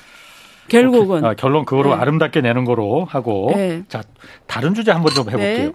[0.69, 2.01] 결국은 아, 결론 그거로 네.
[2.01, 3.83] 아름답게 내는 거로 하고 네.
[3.89, 4.03] 자
[4.47, 5.69] 다른 주제 한번 좀 해볼게요.
[5.69, 5.73] 네.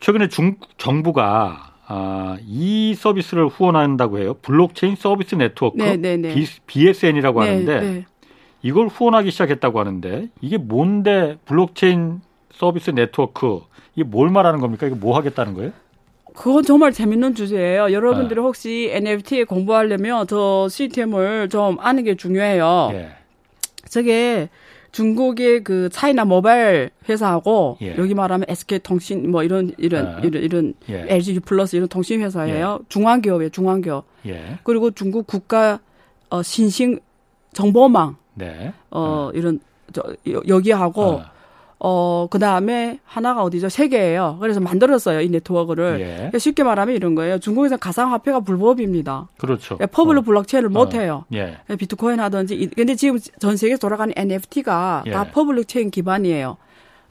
[0.00, 4.34] 최근에 중 정부가 아, 이 서비스를 후원한다고 해요.
[4.42, 6.32] 블록체인 서비스 네트워크 네, 네, 네.
[6.68, 8.04] BSN이라고 네, 하는데 네.
[8.62, 12.20] 이걸 후원하기 시작했다고 하는데 이게 뭔데 블록체인
[12.52, 13.62] 서비스 네트워크
[13.96, 14.86] 이게 뭘 말하는 겁니까?
[14.86, 15.72] 이게 뭐 하겠다는 거예요?
[16.32, 17.90] 그건 정말 재밌는 주제예요.
[17.90, 18.40] 여러분들이 네.
[18.40, 22.90] 혹시 NFT 공부하려면 저 시스템을 좀 아는 게 중요해요.
[22.92, 23.08] 예.
[23.88, 24.48] 저게
[24.92, 27.96] 중국의 그 차이나 모바일 회사하고 예.
[27.96, 30.18] 여기 말하면 SK 통신 뭐 이런 이런 아.
[30.20, 31.06] 이런 이런 예.
[31.08, 32.78] LG 플러스 이런 통신 회사예요.
[32.80, 32.84] 예.
[32.88, 33.50] 중앙기업이에요.
[33.50, 34.04] 중앙기업.
[34.26, 34.58] 예.
[34.64, 35.80] 그리고 중국 국가
[36.28, 36.98] 어 신흥
[37.52, 38.16] 정보망.
[38.34, 38.72] 네.
[38.90, 39.38] 어 음.
[39.38, 39.60] 이런
[39.92, 41.32] 저 여기하고 아.
[41.82, 43.70] 어, 그 다음에 하나가 어디죠?
[43.70, 44.36] 세 개예요.
[44.40, 45.22] 그래서 만들었어요.
[45.22, 45.98] 이 네트워크를.
[46.00, 46.14] 예.
[46.16, 47.38] 그러니까 쉽게 말하면 이런 거예요.
[47.38, 49.28] 중국에서 가상화폐가 불법입니다.
[49.38, 49.78] 그렇죠.
[49.80, 50.24] 예, public 어.
[50.24, 50.70] 블록체인을 어.
[50.70, 51.24] 못 해요.
[51.32, 51.56] 예.
[51.70, 51.76] 예.
[51.76, 52.70] 비트코인 하든지.
[52.76, 55.10] 근데 지금 전 세계에서 돌아가는 NFT가 예.
[55.10, 56.58] 다 public 체인 기반이에요.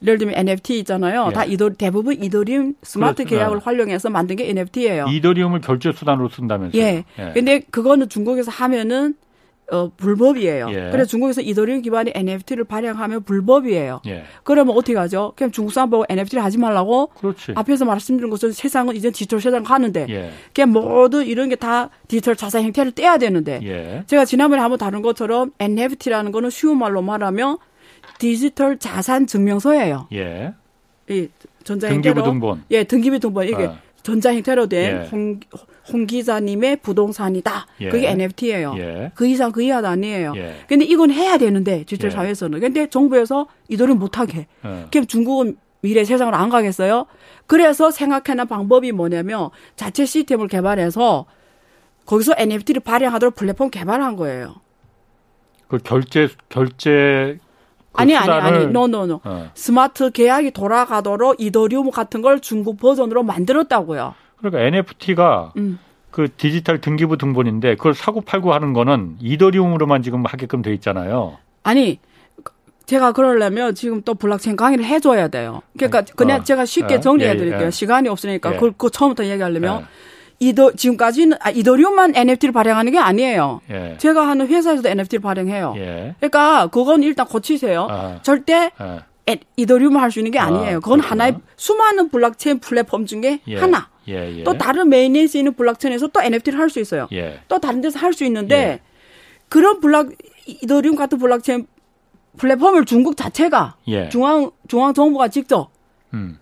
[0.03, 1.27] 예를 들면 NFT 있잖아요.
[1.29, 1.33] 예.
[1.33, 3.39] 다 이도 대부분 이더리움 스마트 그렇구나.
[3.39, 5.07] 계약을 활용해서 만든 게 NFT예요.
[5.07, 6.81] 이더리움을 결제 수단으로 쓴다면서요?
[6.81, 7.03] 예.
[7.17, 7.31] 예.
[7.33, 9.15] 근데 그거는 중국에서 하면은
[9.71, 10.67] 어, 불법이에요.
[10.71, 10.89] 예.
[10.91, 14.01] 그래서 중국에서 이더리움 기반의 NFT를 발행하면 불법이에요.
[14.07, 14.23] 예.
[14.43, 15.33] 그러면 어떻게 하죠?
[15.35, 17.53] 그냥 중국 사람 보고 NFT를 하지 말라고 그렇지.
[17.55, 20.31] 앞에서 말씀드린 것처럼 세상은 이제 디지털 세상 가는데 예.
[20.53, 24.03] 그냥 모두 이런 게 다 디지털 자산 형태를 떼야 되는데 예.
[24.07, 27.57] 제가 지난번에 한번 다룬 것처럼 NFT라는 거는 쉬운 말로 말하면
[28.17, 30.07] 디지털 자산 증명서예요.
[30.13, 30.53] 예.
[31.09, 31.27] 이
[31.63, 32.63] 전자 형태로 등기부 등본.
[32.71, 33.77] 예, 등기부 등본 이게 어.
[34.03, 35.07] 전자 형태로 된 예.
[35.11, 35.39] 홍,
[35.91, 37.67] 홍 기자님의 부동산이다.
[37.81, 37.89] 예.
[37.89, 38.75] 그게 NFT예요.
[38.77, 39.11] 예.
[39.15, 40.33] 그 이상 그 이하도 아니에요.
[40.35, 40.55] 예.
[40.67, 42.15] 근데 이건 해야 되는데 디지털 예.
[42.15, 42.59] 사회에서는.
[42.59, 44.47] 근데 정부에서 이들은 못하게.
[44.63, 44.87] 어.
[44.91, 47.05] 그럼 중국은 미래 세상으로 안 가겠어요?
[47.47, 51.25] 그래서 생각해낸 방법이 뭐냐면 자체 시스템을 개발해서
[52.05, 54.55] 거기서 NFT를 발행하도록 플랫폼 개발한 거예요.
[55.67, 57.37] 그 결제 결제
[57.91, 59.51] 그 아니 아니 아니 no no no 어.
[59.53, 64.15] 스마트 계약이 돌아가도록 이더리움 같은 걸 중국 버전으로 만들었다고요.
[64.39, 65.79] 그러니까 NFT가 음.
[66.11, 71.37] 그 디지털 등기부 등본인데 그걸 사고 팔고 하는 거는 이더리움으로만 지금 하게끔 돼 있잖아요.
[71.63, 71.99] 아니
[72.85, 75.61] 제가 그러려면 지금 또 블록체인 강의를 해줘야 돼요.
[75.77, 76.43] 그러니까 그냥 어.
[76.43, 76.99] 제가 쉽게 예.
[76.99, 77.61] 정리해 드릴게요.
[77.61, 77.71] 예, 예.
[77.71, 78.57] 시간이 없으니까 예.
[78.57, 79.85] 그, 그 처음부터 얘기하려면 예.
[80.39, 83.61] 이더 지금까지는 아, 이더리움만 NFT를 발행하는 게 아니에요.
[83.69, 83.95] 예.
[83.99, 85.73] 제가 하는 회사에서도 NFT를 발행해요.
[85.77, 86.15] 예.
[86.19, 87.87] 그러니까 그건 일단 고치세요.
[87.91, 88.19] 아.
[88.23, 89.37] 절대 예.
[89.57, 90.77] 이더리움을 할 수 있는 게 아니에요.
[90.77, 93.57] 아, 그건 하나의 수많은 블록체인 플랫폼 중에 예.
[93.59, 93.87] 하나.
[94.09, 97.07] 예, 또 다른 mainnet에서 있는 블록체인에서 또 NFT를 할 수 있어요.
[97.47, 98.79] 또 다른 데서 할 수 있는데
[99.49, 100.13] 그런 블록
[100.47, 101.67] 이더리움 같은 블록체인
[102.37, 103.75] 플랫폼을 중국 자체가
[104.09, 105.69] 중앙 중앙 정부가 직접
[106.13, 106.39] 음.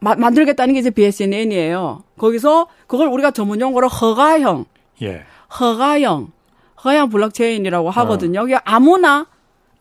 [0.00, 2.04] 마, 만들겠다는 게 이제 BSN이에요.
[2.18, 4.66] 거기서 그걸 우리가 전문 용어로 허가형,
[5.02, 5.22] 예.
[5.58, 6.30] 허가형,
[6.78, 8.40] 허가형 블록체인이라고 하거든요.
[8.42, 8.60] 어.
[8.64, 9.26] 아무나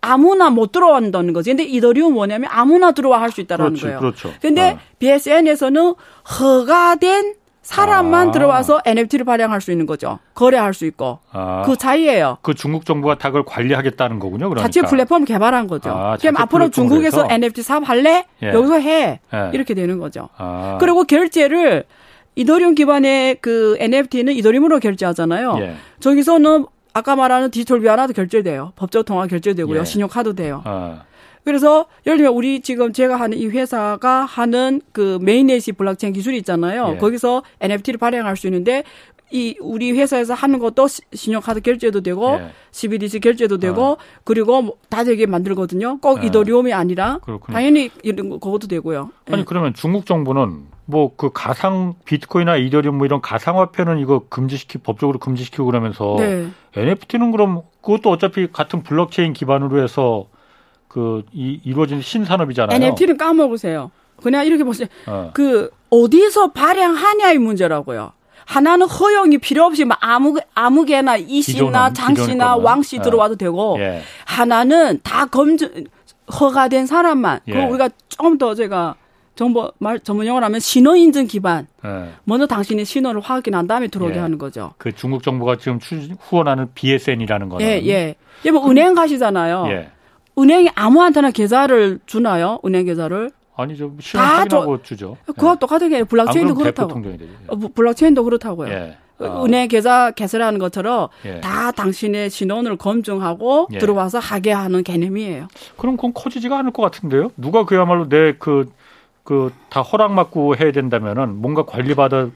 [0.08, 1.50] 아무나 못 들어온다는 거지.
[1.52, 4.00] 근데 이더리움 뭐냐면 아무나 들어와 할 수 있다라는 그렇지, 거예요.
[4.00, 4.32] 그렇죠.
[4.42, 4.80] 근데 어.
[5.00, 5.94] BSN에서는
[6.40, 8.32] 허가된 사람만 아.
[8.32, 10.20] 들어와서 NFT를 발행할 수 있는 거죠.
[10.36, 11.20] 거래할 수 있고.
[11.34, 11.64] 아.
[11.66, 12.38] 그 차이예요.
[12.42, 14.48] 그 중국 정부가 다 그걸 관리하겠다는 거군요.
[14.48, 14.62] 그러니까.
[14.70, 15.90] 자체 플랫폼 개발한 거죠.
[15.90, 17.28] 아, 그럼 앞으로 중국에서 해서?
[17.30, 18.26] NFT 사업할래?
[18.44, 18.54] 예.
[18.54, 19.20] 여기서 해.
[19.34, 19.50] 예.
[19.54, 20.30] 이렇게 되는 거죠.
[20.38, 20.78] 아.
[20.80, 21.84] 그리고 결제를
[22.36, 25.58] 이더리움 기반의 그 NFT는 이더리움으로 결제하잖아요.
[25.60, 25.76] 예.
[26.00, 26.68] 저기서는
[26.98, 28.74] 아까 말하는 디지털 위안화도 결제돼요.
[28.76, 29.82] 법적 통화 결제되고요.
[29.82, 29.86] 예.
[29.86, 30.64] 신용카드 돼요.
[30.66, 31.04] 아.
[31.44, 36.94] 그래서 예를 들면 우리 지금 제가 하는 이 회사가 하는 그 mainnet이 블록체인 기술이 있잖아요.
[36.96, 36.98] 예.
[36.98, 38.84] 거기서 NFT를 발행할 수 있는데
[39.30, 42.50] 이 우리 회사에서 하는 것도 신용카드 결제도 되고 예.
[42.72, 43.98] CBDC 결제도 되고 어.
[44.24, 46.00] 그리고 뭐 다 되게 만들거든요.
[46.00, 46.28] 꼭 예.
[46.28, 47.54] 이더리움이 아니라 그렇군요.
[47.54, 49.12] 당연히 이런 거 그것도 되고요.
[49.30, 49.46] 아니 예.
[49.46, 55.66] 그러면 중국 정부는 뭐 그 가상 비트코인이나 이더리움 뭐 이런 가상화폐는 이거 금지시키 법적으로 금지시키고
[55.66, 56.48] 그러면서 네.
[56.76, 60.28] NFT는 그럼 그것도 어차피 같은 블록체인 기반으로 해서
[60.88, 62.76] 그 이, 이루어진 신산업이잖아요.
[62.76, 63.92] NFT는 까먹으세요.
[64.22, 64.88] 그냥 이렇게 보세요.
[65.06, 65.32] 어.
[65.34, 68.14] 그 어디서 발행하냐의 문제라고요.
[68.46, 73.02] 하나는 허용이 필요 없이 막 아무 아무개나 이씨나 장씨나 왕씨 어.
[73.02, 74.02] 들어와도 되고 예.
[74.26, 75.84] 하나는 다 검증
[76.32, 77.42] 허가된 사람만.
[77.48, 77.52] 예.
[77.52, 78.96] 그 우리가 조금 더 제가
[79.38, 81.68] 정보 말 전문 용어로 하면 신호 인증 기반.
[81.86, 82.10] 예.
[82.26, 84.20] 먼저 당신의 신호를 확인한 다음에 들어오게 예.
[84.20, 84.74] 하는 거죠.
[84.78, 85.80] 그 중국 정부가 지금
[86.20, 88.52] 후원하는 BSN이라는 거는 예, 예.
[88.52, 89.68] 뭐 은행 가시잖아요.
[89.70, 89.90] 예.
[90.38, 92.60] 은행이 아무한테나 계좌를 주나요?
[92.66, 93.32] 은행 계좌를?
[93.56, 93.94] 아니죠.
[94.00, 95.18] 실행 확인하고 주죠.
[95.26, 95.60] 그거 네.
[95.60, 97.02] 똑같은 게 블록체인도 그렇다고.
[97.48, 98.70] 어, 블록체인도 그렇다고요.
[98.72, 98.98] 예.
[99.20, 99.44] 어.
[99.46, 101.40] 은행 계좌 개설하는 것처럼 예.
[101.42, 103.78] 다 당신의 신원을 검증하고 예.
[103.80, 105.48] 들어와서 하게 하는 개념이에요.
[105.78, 107.32] 그럼 그건 커지지가 않을 것 같은데요?
[107.38, 108.70] 누가 그야말로 내 그
[109.28, 112.30] 그 다 허락 받고 해야 된다면은 뭔가 관리받아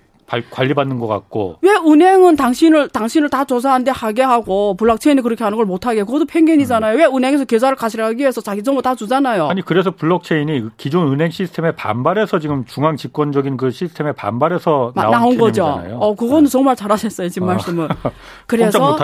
[0.49, 1.57] 관리받는 것 같고.
[1.61, 6.03] 왜 은행은 당신을 당신을 다 조사하는데 하게 하고 블록체인이 그렇게 하는 걸 못하게?
[6.03, 6.95] 그것도 편견이잖아요.
[6.95, 6.99] 음.
[6.99, 9.47] 왜 은행에서 계좌를 가시하기 위해서 자기 정보 다 주잖아요.
[9.47, 15.37] 아니 그래서 블록체인이 기존 은행 시스템에 반발해서 지금 중앙 집권적인 그 시스템에 반발해서 나온, 나온
[15.37, 15.65] 거죠.
[15.99, 16.49] 어 그거는 네.
[16.49, 17.51] 정말 잘하셨어요 지금 어.
[17.53, 17.89] 말씀을.
[18.47, 18.97] 그래서.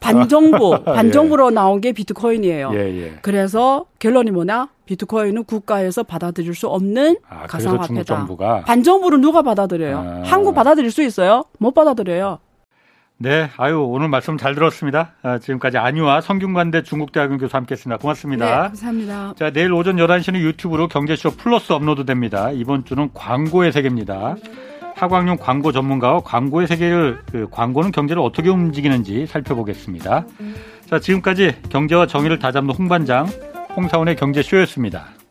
[0.00, 0.92] 반정부 예.
[0.92, 1.54] 반정부로 예.
[1.54, 2.72] 나온 게 비트코인이에요.
[2.74, 3.18] 예, 예.
[3.22, 4.68] 그래서 결론이 뭐냐?
[4.92, 8.26] 비트코인은 국가에서 받아들일 수 없는 아, 가상화폐다.
[8.66, 9.98] 반정부를 누가 받아들여요?
[9.98, 10.22] 아.
[10.24, 11.44] 한국 받아들일 수 있어요?
[11.58, 12.38] 못 받아들여요.
[13.18, 15.12] 네, 아유 오늘 말씀 잘 들었습니다.
[15.22, 17.98] 아, 지금까지 안유아 성균관대 중국대학원 교수 함께했습니다.
[17.98, 18.44] 고맙습니다.
[18.44, 19.34] 네, 감사합니다.
[19.38, 22.50] 자, 내일 오전 11시는 유튜브로 경제쇼 플러스 업로드됩니다.
[22.50, 24.36] 이번 주는 광고의 세계입니다.
[24.96, 30.26] 하광용 광고 전문가와 광고의 세계를 그 광고는 경제를 어떻게 움직이는지 살펴보겠습니다.
[30.90, 33.26] 자, 지금까지 경제와 정의를 다잡는 홍반장
[33.76, 35.21] 홍사원의 경제쇼였습니다.